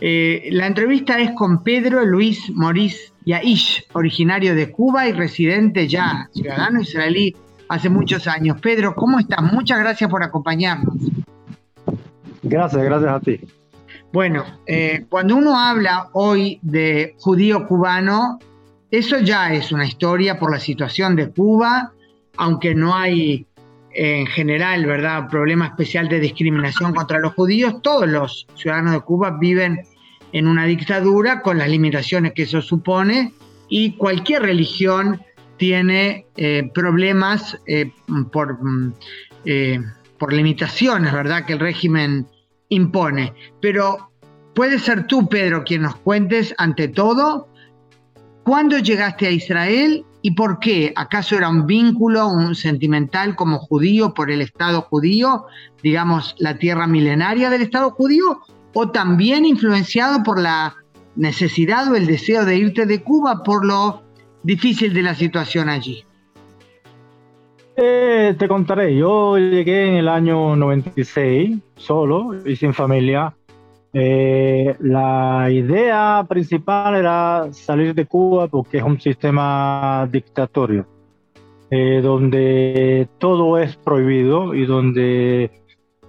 [0.00, 6.30] Eh, la entrevista es con Pedro Luis Maurice Yaish, originario de Cuba y residente ya,
[6.32, 7.36] ciudadano israelí
[7.68, 8.58] hace muchos años.
[8.62, 9.42] Pedro, ¿cómo estás?
[9.52, 10.94] Muchas gracias por acompañarnos.
[12.42, 13.40] Gracias, gracias a ti.
[14.14, 18.38] Bueno, eh, cuando uno habla hoy de judío cubano,
[18.90, 21.92] eso ya es una historia por la situación de Cuba,
[22.38, 23.46] aunque no hay
[23.94, 29.38] en general, ¿verdad?, problema especial de discriminación contra los judíos, todos los ciudadanos de Cuba
[29.40, 29.80] viven
[30.32, 33.32] en una dictadura con las limitaciones que eso supone
[33.68, 35.22] y cualquier religión
[35.56, 37.92] tiene eh, problemas eh,
[38.32, 38.94] por, mm,
[39.44, 39.80] eh,
[40.18, 42.26] por limitaciones, ¿verdad?, que el régimen
[42.68, 43.32] impone.
[43.60, 44.10] Pero
[44.54, 47.48] puede ser tú, Pedro, quien nos cuentes ante todo
[48.42, 50.94] cuándo llegaste a Israel y por qué.
[50.96, 55.44] ¿Acaso era un vínculo, un sentimental como judío por el Estado judío,
[55.82, 58.40] digamos, la tierra milenaria del Estado judío,
[58.72, 60.76] o también influenciado por la
[61.14, 64.02] necesidad o el deseo de irte de Cuba por lo
[64.42, 66.06] difícil de la situación allí?
[67.76, 73.34] Eh, te contaré, yo llegué en el año 96, solo y sin familia.
[73.96, 80.84] Eh, la idea principal era salir de Cuba porque es un sistema dictatorio,
[81.70, 85.48] eh, donde todo es prohibido y donde,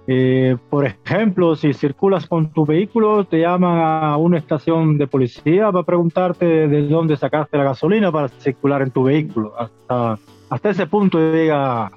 [0.08, 5.70] eh, por ejemplo, si circulas con tu vehículo, te llaman a una estación de policía
[5.70, 9.52] para preguntarte de dónde sacaste la gasolina para circular en tu vehículo.
[9.56, 10.18] Hasta,
[10.50, 11.92] hasta ese punto llega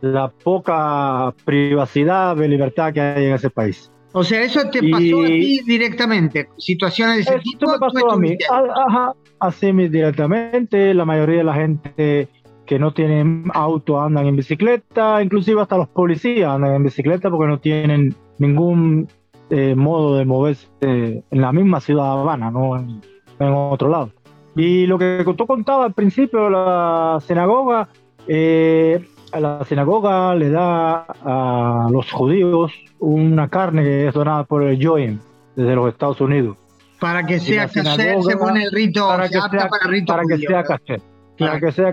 [0.00, 3.92] la poca privacidad de libertad que hay en ese país.
[4.12, 7.70] O sea, eso te Y- pasó a ti directamente, situaciones de ese tipo.
[7.70, 8.28] me pasó a mí.
[8.30, 10.94] estuviste A- Ajá, así directamente.
[10.94, 12.28] La mayoría de la gente
[12.66, 17.46] que no tienen auto andan en bicicleta, inclusive hasta los policías andan en bicicleta porque
[17.48, 19.08] no tienen ningún
[19.50, 23.00] eh, modo de moverse en la misma ciudad Habana, no en,
[23.38, 24.10] en otro lado.
[24.54, 27.88] Y lo que tú contabas al principio, la sinagoga,
[28.26, 29.02] eh,
[29.32, 34.84] a la sinagoga le da a los judíos una carne que es donada por el
[34.84, 35.18] Joim
[35.56, 36.56] desde los Estados Unidos.
[37.00, 40.38] Para que sea sinagoga, según el rito, para que sea, para el rito para que
[40.38, 41.00] sea kasher,
[41.38, 41.92] para que sea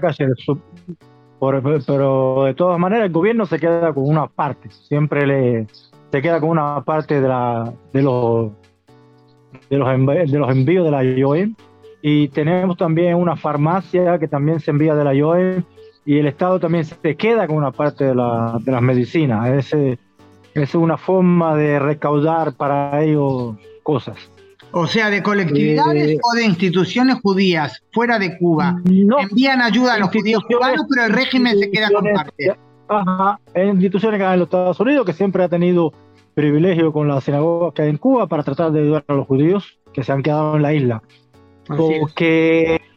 [1.40, 5.68] por- pero de todas maneras el gobierno se queda con una parte, siempre le
[6.12, 8.52] se queda con una parte de la de los
[9.70, 11.54] de los env- de los envíos de la IOM
[12.02, 15.64] y tenemos también una farmacia que también se envía de la IOM
[16.06, 19.50] y el Estado también se queda con una parte de, la- de las medicinas.
[19.50, 19.98] Ese-
[20.54, 24.16] es una forma de recaudar para ellos cosas.
[24.72, 28.82] O sea, de colectividades Eh, o de instituciones judías fuera de Cuba.
[28.86, 32.56] Envían ayuda a los judíos cubanos, pero el régimen se queda con parte.
[32.88, 35.92] Ajá, instituciones que hay en los Estados Unidos que siempre ha tenido
[36.36, 39.80] privilegio con las sinagogas que hay en Cuba para tratar de ayudar a los judíos
[39.94, 41.02] que se han quedado en la isla.
[41.68, 42.14] Así es.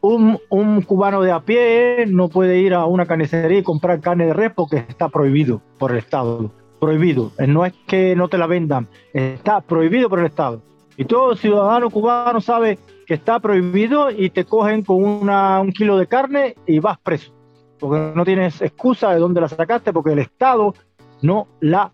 [0.00, 4.26] Un, un cubano de a pie no puede ir a una carnicería y comprar carne
[4.26, 6.50] de res porque está prohibido por el Estado.
[6.80, 7.32] Prohibido.
[7.46, 10.62] No es que no te la vendan, está prohibido por el Estado.
[10.96, 15.96] Y todo ciudadano cubano sabe que está prohibido y te cogen con una, un kilo
[15.96, 17.32] de carne y vas preso.
[17.78, 20.74] Porque no tienes excusa de dónde la sacaste porque el Estado
[21.22, 21.92] no la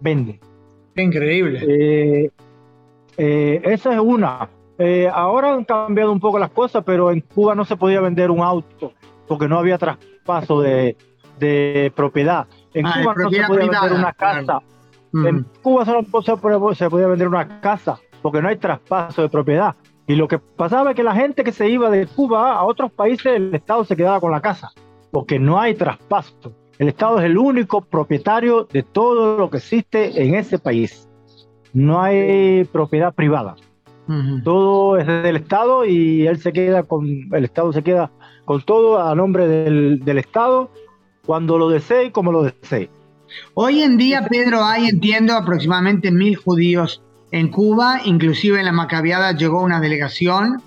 [0.00, 0.40] vende.
[0.96, 1.64] Increíble.
[1.66, 2.30] Eh,
[3.16, 4.48] eh, esa es una.
[4.78, 8.30] Eh, ahora han cambiado un poco las cosas, pero en Cuba no se podía vender
[8.30, 8.92] un auto
[9.28, 10.96] porque no había traspaso de,
[11.38, 12.46] de propiedad.
[12.72, 14.46] En Ah, Cuba no se podía privada, vender una claro.
[14.46, 14.60] casa.
[15.12, 15.26] Mm.
[15.26, 19.76] En Cuba solo se podía vender una casa porque no hay traspaso de propiedad.
[20.06, 22.90] Y lo que pasaba es que la gente que se iba de Cuba a otros
[22.92, 24.70] países, el Estado se quedaba con la casa
[25.12, 26.52] porque no hay traspaso.
[26.78, 31.08] El Estado es el único propietario de todo lo que existe en ese país.
[31.72, 33.54] No hay propiedad privada.
[34.44, 38.10] Todo es del Estado y él se queda con, el Estado se queda
[38.44, 40.70] con todo a nombre del, del Estado
[41.24, 42.90] cuando lo desee y como lo desee.
[43.54, 49.32] Hoy en día, Pedro, hay, entiendo, aproximadamente mil judíos en Cuba, inclusive en la Macabiada
[49.32, 50.62] llegó una delegación,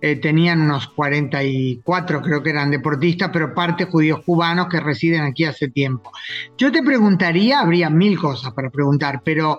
[0.00, 5.44] eh, tenían unos 44, creo que eran deportistas, pero parte judíos cubanos que residen aquí
[5.44, 6.10] hace tiempo.
[6.56, 9.58] Yo te preguntaría, habría mil cosas para preguntar, pero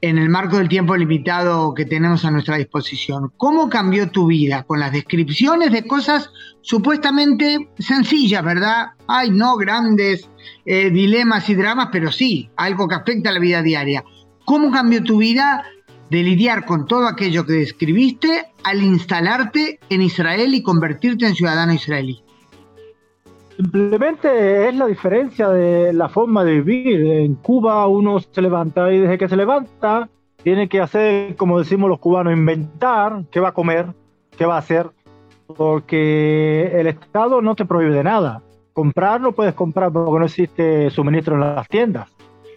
[0.00, 4.62] en el marco del tiempo limitado que tenemos a nuestra disposición, ¿cómo cambió tu vida
[4.62, 6.30] con las descripciones de cosas
[6.60, 8.92] supuestamente sencillas, verdad?
[9.08, 10.30] Hay no grandes
[10.64, 14.04] eh, dilemas y dramas, pero sí, algo que afecta a la vida diaria.
[14.44, 15.64] ¿Cómo cambió tu vida
[16.10, 21.72] de lidiar con todo aquello que describiste al instalarte en Israel y convertirte en ciudadano
[21.72, 22.22] israelí?
[23.58, 27.04] Simplemente es la diferencia de la forma de vivir.
[27.04, 30.08] En Cuba uno se levanta y desde que se levanta
[30.44, 33.86] tiene que hacer, como decimos los cubanos, inventar qué va a comer,
[34.36, 34.86] qué va a hacer,
[35.56, 38.42] porque el Estado no te prohíbe nada.
[38.74, 42.14] Comprar no puedes comprar porque no existe suministro en las tiendas.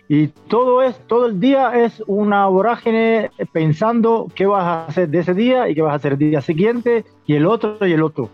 [0.07, 5.17] Y todo es, todo el día es una vorágine pensando qué vas a hacer de
[5.17, 8.03] ese día y qué vas a hacer el día siguiente y el otro y el
[8.03, 8.29] otro.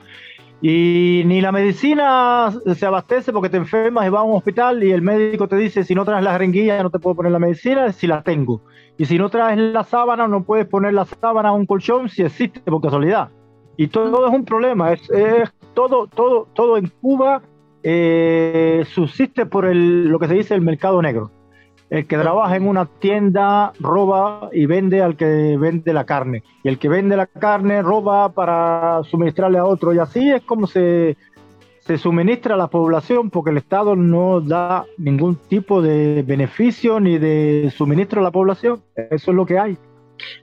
[0.61, 4.91] Y ni la medicina se abastece porque te enfermas y vas a un hospital y
[4.91, 7.91] el médico te dice si no traes la jeringuilla no te puedo poner la medicina
[7.91, 8.61] si la tengo.
[8.97, 12.23] Y si no traes la sábana no puedes poner la sábana a un colchón si
[12.23, 13.29] existe por casualidad.
[13.77, 14.91] Y todo es un problema.
[14.93, 15.07] Es,
[15.75, 17.43] todo, todo, todo en Cuba
[17.83, 21.29] eh, subsiste por el, lo que se dice el mercado negro.
[21.89, 26.43] El que trabaja en una tienda roba y vende al que vende la carne.
[26.63, 29.93] Y el que vende la carne roba para suministrarle a otro.
[29.93, 31.15] Y así es como se,
[31.79, 37.17] se suministra a la población porque el Estado no da ningún tipo de beneficio ni
[37.17, 38.81] de suministro a la población.
[38.95, 39.77] Eso es lo que hay.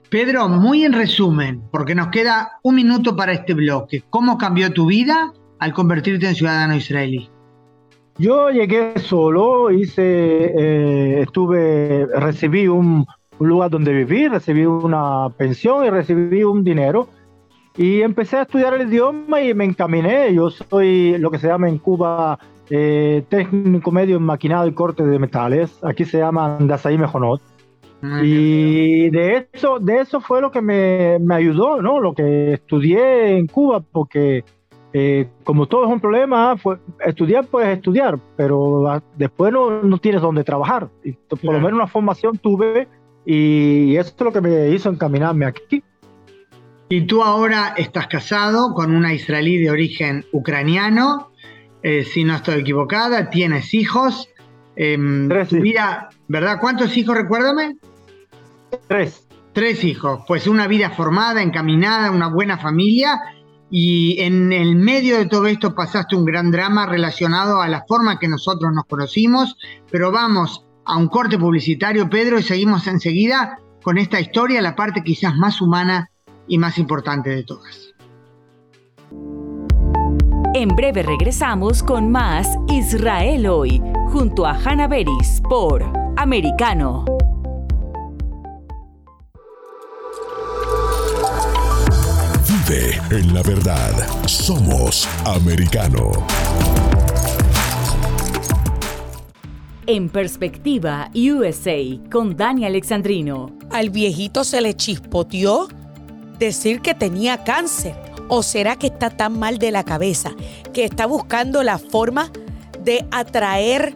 [0.09, 4.03] Pedro, muy en resumen, porque nos queda un minuto para este bloque.
[4.09, 7.29] ¿Cómo cambió tu vida al convertirte en ciudadano israelí?
[8.17, 13.05] Yo llegué solo, hice, eh, estuve, recibí un,
[13.39, 17.09] lugar donde vivir, recibí una pensión y recibí un dinero
[17.75, 20.33] y empecé a estudiar el idioma y me encaminé.
[20.33, 22.39] Yo soy lo que se llama en Cuba
[22.69, 25.77] eh, técnico medio en maquinado y corte de metales.
[25.83, 27.41] Aquí se llama Andasaí Mejonot.
[28.01, 31.99] Ah, y de eso, de eso fue lo que me, me ayudó, ¿no?
[31.99, 34.45] Lo que estudié en Cuba, porque
[34.97, 40.21] eh, como todo es un problema, fue, estudiar puedes estudiar, pero después no, no tienes
[40.21, 40.87] dónde trabajar.
[41.03, 42.87] Y por lo menos una formación tuve
[43.25, 45.83] y eso es lo que me hizo encaminarme aquí.
[46.87, 51.29] Y tú ahora estás casado con una israelí de origen ucraniano,
[51.83, 54.29] eh, si no estoy equivocada, tienes hijos.
[54.77, 56.59] Em, Tres Mira, ¿verdad?
[56.61, 57.75] ¿Cuántos hijos, recuérdame?
[58.87, 59.27] Tres.
[59.51, 63.19] Tres hijos, pues una vida formada, encaminada, una buena familia
[63.69, 68.19] y en el medio de todo esto pasaste un gran drama relacionado a la forma
[68.19, 69.57] que nosotros nos conocimos,
[69.91, 75.03] pero vamos a un corte publicitario, Pedro, y seguimos enseguida con esta historia, la parte
[75.03, 76.09] quizás más humana
[76.47, 77.93] y más importante de todas.
[80.53, 85.83] En breve regresamos con más Israel hoy, junto a Hanna Beris por
[86.17, 87.14] Americano.
[92.67, 93.91] En la verdad.
[94.27, 96.11] Somos americano.
[99.85, 101.77] En perspectiva, USA,
[102.11, 103.55] con Dani Alexandrino.
[103.69, 105.67] Al viejito se le chispoteó
[106.39, 107.95] decir que tenía cáncer.
[108.29, 110.31] ¿O será que está tan mal de la cabeza
[110.73, 112.31] que está buscando la forma
[112.83, 113.95] de atraer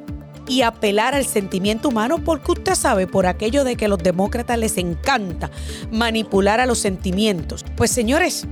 [0.49, 2.17] y apelar al sentimiento humano?
[2.17, 5.49] Porque usted sabe, por aquello de que los demócratas les encanta
[5.91, 7.63] manipular a los sentimientos.
[7.77, 8.45] Pues señores,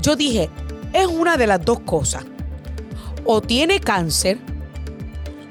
[0.00, 0.50] yo dije,
[0.92, 2.24] es una de las dos cosas.
[3.24, 4.38] O tiene cáncer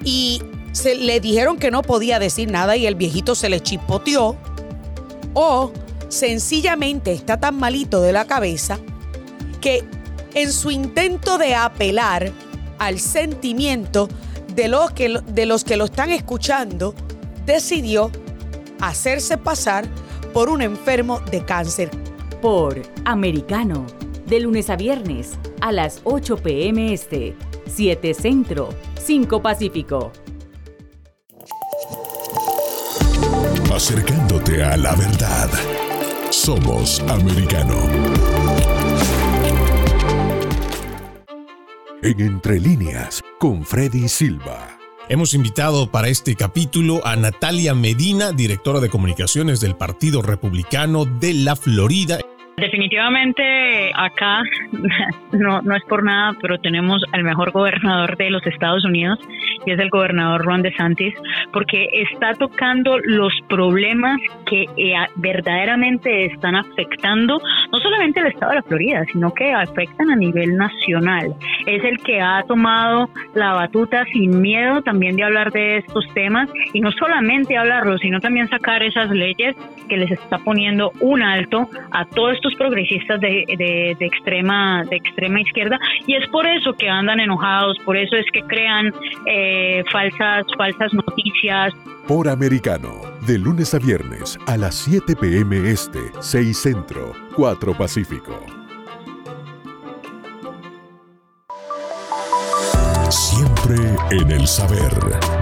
[0.04, 4.38] y se le dijeron que no podía decir nada y el viejito se le chispoteó.
[5.34, 5.72] O
[6.10, 8.80] sencillamente está tan malito de la cabeza
[9.62, 9.84] que
[10.34, 12.32] en su intento de apelar
[12.78, 14.10] al sentimiento
[14.56, 16.94] de los que, de los, que lo están escuchando,
[17.46, 18.12] decidió
[18.80, 19.86] hacerse pasar
[20.34, 21.90] por un enfermo de cáncer.
[22.42, 23.86] Por americano
[24.26, 27.36] de lunes a viernes a las 8 pm este,
[27.68, 28.70] 7 centro,
[29.04, 30.12] 5 pacífico.
[33.74, 35.50] Acercándote a la verdad.
[36.30, 38.31] Somos americano.
[42.04, 44.80] En Entre líneas, con Freddy Silva.
[45.08, 51.36] Hemos invitado para este capítulo a Natalia Medina, directora de comunicaciones del Partido Republicano de
[51.36, 52.18] la Florida.
[52.58, 54.42] Definitivamente acá
[55.32, 59.20] no, no es por nada, pero tenemos al mejor gobernador de los Estados Unidos
[59.66, 61.14] y es el gobernador Ron DeSantis,
[61.54, 67.42] porque está tocando los problemas que eh, verdaderamente están afectando
[67.72, 71.34] no solamente al estado de la Florida, sino que afectan a nivel nacional.
[71.66, 76.50] Es el que ha tomado la batuta sin miedo también de hablar de estos temas
[76.74, 79.56] y no solamente hablarlo, sino también sacar esas leyes
[79.88, 84.96] que les está poniendo un alto a todos estos progresistas de, de, de, extrema de
[84.96, 88.92] extrema izquierda y es por eso que andan enojados, por eso es que crean
[89.28, 91.74] eh, falsas falsas noticias.
[92.08, 95.70] Por Americano, de lunes a viernes a las 7 p.m.
[95.70, 98.44] Este, 6 Centro, 4 Pacífico.
[103.12, 103.76] Siempre
[104.12, 104.94] en el saber.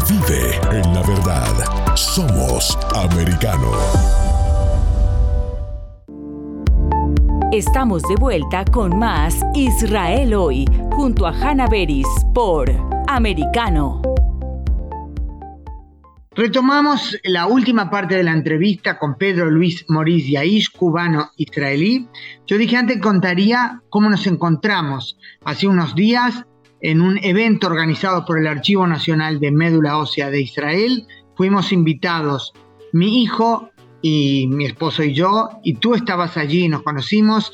[0.09, 1.95] Vive en la verdad.
[1.95, 4.28] Somos americano.
[7.51, 12.69] Estamos de vuelta con más Israel hoy, junto a Hanna Beris por
[13.07, 14.03] Americano.
[16.35, 22.07] Retomamos la última parte de la entrevista con Pedro Luis Moriz Yaish, cubano israelí.
[22.45, 26.45] Yo dije antes contaría cómo nos encontramos hace unos días
[26.81, 31.07] en un evento organizado por el Archivo Nacional de Médula Ósea de Israel.
[31.35, 32.53] Fuimos invitados
[32.93, 33.71] mi hijo
[34.01, 37.51] y mi esposo y yo, y tú estabas allí, nos conocimos.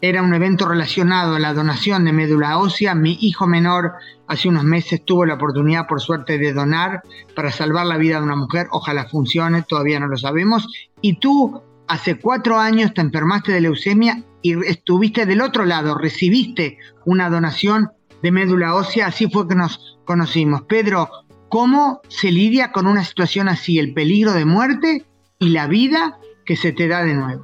[0.00, 2.94] Era un evento relacionado a la donación de médula ósea.
[2.94, 3.92] Mi hijo menor
[4.26, 7.02] hace unos meses tuvo la oportunidad, por suerte, de donar
[7.34, 8.66] para salvar la vida de una mujer.
[8.70, 10.68] Ojalá funcione, todavía no lo sabemos.
[11.00, 16.76] Y tú, hace cuatro años, te enfermaste de leucemia y estuviste del otro lado, recibiste
[17.06, 17.90] una donación
[18.22, 19.06] de médula ósea.
[19.06, 20.62] Así fue que nos conocimos.
[20.62, 21.08] Pedro,
[21.48, 23.78] ¿cómo se lidia con una situación así?
[23.78, 25.06] ¿El peligro de muerte
[25.44, 27.42] y la vida que se te da de nuevo?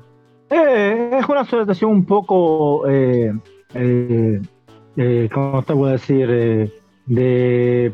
[0.51, 3.33] Eh, es una situación un poco, eh,
[3.75, 4.41] eh,
[4.97, 6.29] eh, ¿cómo te voy a decir?
[6.31, 6.73] Eh,
[7.07, 7.93] de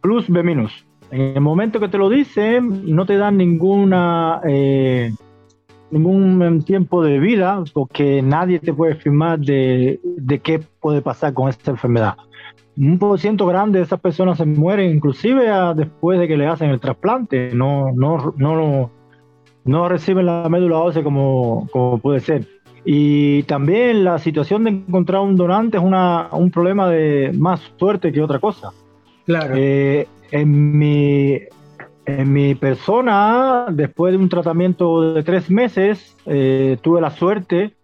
[0.00, 0.86] plus B minus.
[1.10, 5.12] En el momento que te lo dicen, no te dan ninguna eh,
[5.90, 11.48] ningún tiempo de vida porque nadie te puede afirmar de, de qué puede pasar con
[11.50, 12.16] esta enfermedad.
[12.78, 16.46] Un por ciento grande de esas personas se mueren inclusive a- después de que le
[16.46, 17.50] hacen el trasplante.
[17.54, 18.90] No, no, no,
[19.64, 22.46] no reciben la médula ósea como, como puede ser.
[22.84, 28.12] Y también la situación de encontrar un donante es una, un problema de más suerte
[28.12, 28.70] que otra cosa.
[29.24, 29.54] Claro.
[29.56, 31.38] Eh, en, mi,
[32.06, 37.74] en mi persona, después de un tratamiento de tres meses, eh, tuve la suerte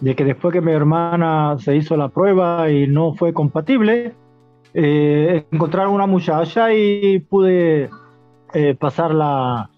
[0.00, 4.14] de que después que mi hermana se hizo la prueba y no fue compatible,
[4.72, 7.90] eh, encontraron una muchacha y pude
[8.80, 9.69] pasar la,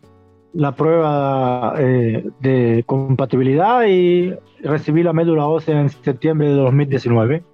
[0.54, 7.44] la prueba eh, de compatibilidad y recibí la médula ósea en septiembre de 2019.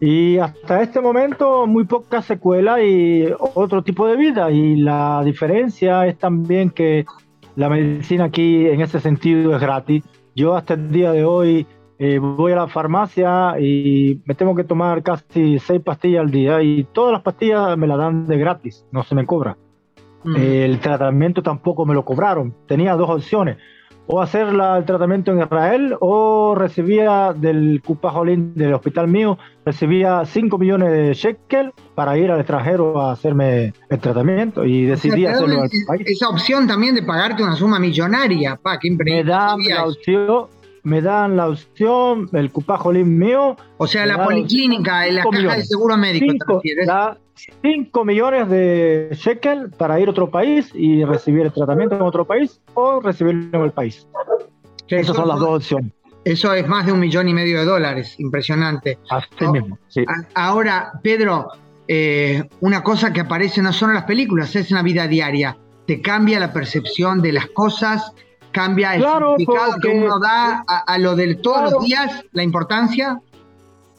[0.00, 4.50] Y hasta este momento muy poca secuela y otro tipo de vida.
[4.50, 7.04] Y la diferencia es también que
[7.56, 10.04] la medicina aquí en ese sentido es gratis.
[10.36, 11.66] Yo hasta el día de hoy
[11.98, 16.62] eh, voy a la farmacia y me tengo que tomar casi seis pastillas al día
[16.62, 19.58] y todas las pastillas me las dan de gratis, no se me cobra.
[20.36, 22.54] El tratamiento tampoco me lo cobraron.
[22.66, 23.56] Tenía dos opciones.
[24.10, 30.24] O hacer la- el tratamiento en Israel o recibía del Cupajolín del hospital mío, recibía
[30.24, 35.28] 5 millones de shekel para ir al extranjero a hacerme el tratamiento y decidí O
[35.28, 36.02] sea, hacerlo dan en el país.
[36.06, 40.46] Esa opción también de pagarte una suma millonaria, pa, qué Me la opción,
[40.88, 43.56] me dan la opción, el Cupajolín mío.
[43.76, 45.68] O sea, la policlínica, opción, la caja de millones.
[45.68, 46.86] seguro médico, ¿te Cinco, refieres?
[46.86, 47.18] da
[47.62, 52.24] 5 millones de shekel para ir a otro país y recibir el tratamiento en otro
[52.26, 54.06] país o recibirlo en el país.
[54.88, 55.92] Esas son las dos opciones.
[56.24, 58.98] Eso es más de un millón y medio de dólares, impresionante.
[59.08, 60.04] Así mismo, sí.
[60.34, 61.48] Ahora, Pedro,
[61.86, 65.56] eh, una cosa que aparece no solo en las películas, es en la vida diaria.
[65.86, 68.12] Te cambia la percepción de las cosas,
[68.52, 71.76] cambia el Claro, significado que porque- uno da a, a lo de todos Claro.
[71.76, 73.20] los días, la importancia.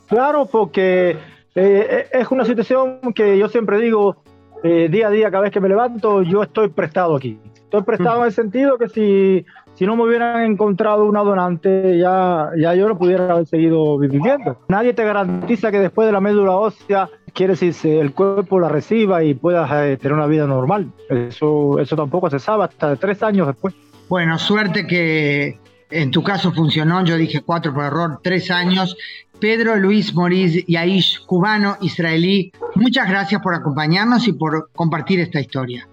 [0.07, 1.17] Claro, porque
[1.55, 4.23] eh, es una situación que yo siempre digo,
[4.63, 7.39] eh, día a día, cada vez que me levanto, yo estoy prestado aquí.
[7.55, 9.45] Estoy prestado en el sentido que si,
[9.75, 14.57] si no me hubieran encontrado una donante, ya, ya yo no pudiera haber seguido viviendo.
[14.67, 19.23] Nadie te garantiza que después de la médula ósea, quiere decir, el cuerpo la reciba
[19.23, 20.87] y puedas eh, tener una vida normal.
[21.09, 23.75] Eso, eso tampoco se sabe hasta tres años después.
[24.09, 25.59] Bueno, suerte que
[25.91, 28.97] en tu caso funcionó, yo dije cuatro por error, tres años.
[29.39, 35.87] Pedro Luis Moriz Yaish, cubano, israelí, muchas gracias por acompañarnos y por compartir esta historia.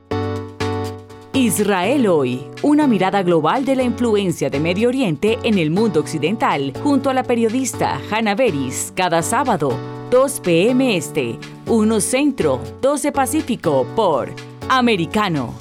[1.34, 6.72] Israel hoy, una mirada global de la influencia de Medio Oriente en el mundo occidental,
[6.82, 9.78] junto a la periodista Hannah Beris, cada sábado,
[10.10, 10.96] 2 p.m.
[10.96, 14.32] Este, 1 Centro, 12 Pacífico, por
[14.68, 15.54] Americano.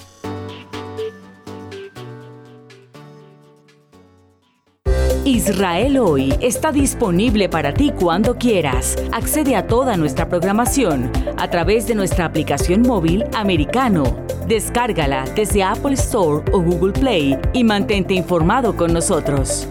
[5.26, 8.96] Israel hoy está disponible para ti cuando quieras.
[9.12, 14.04] Accede a toda nuestra programación a través de nuestra aplicación móvil americano.
[14.48, 19.68] Descárgala desde Apple Store o Google Play y mantente informado con nosotros.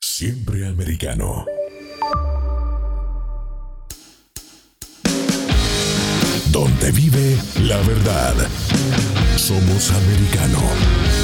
[0.00, 1.44] Siempre americano.
[6.52, 8.34] Donde vive la verdad.
[9.36, 11.23] Somos americano.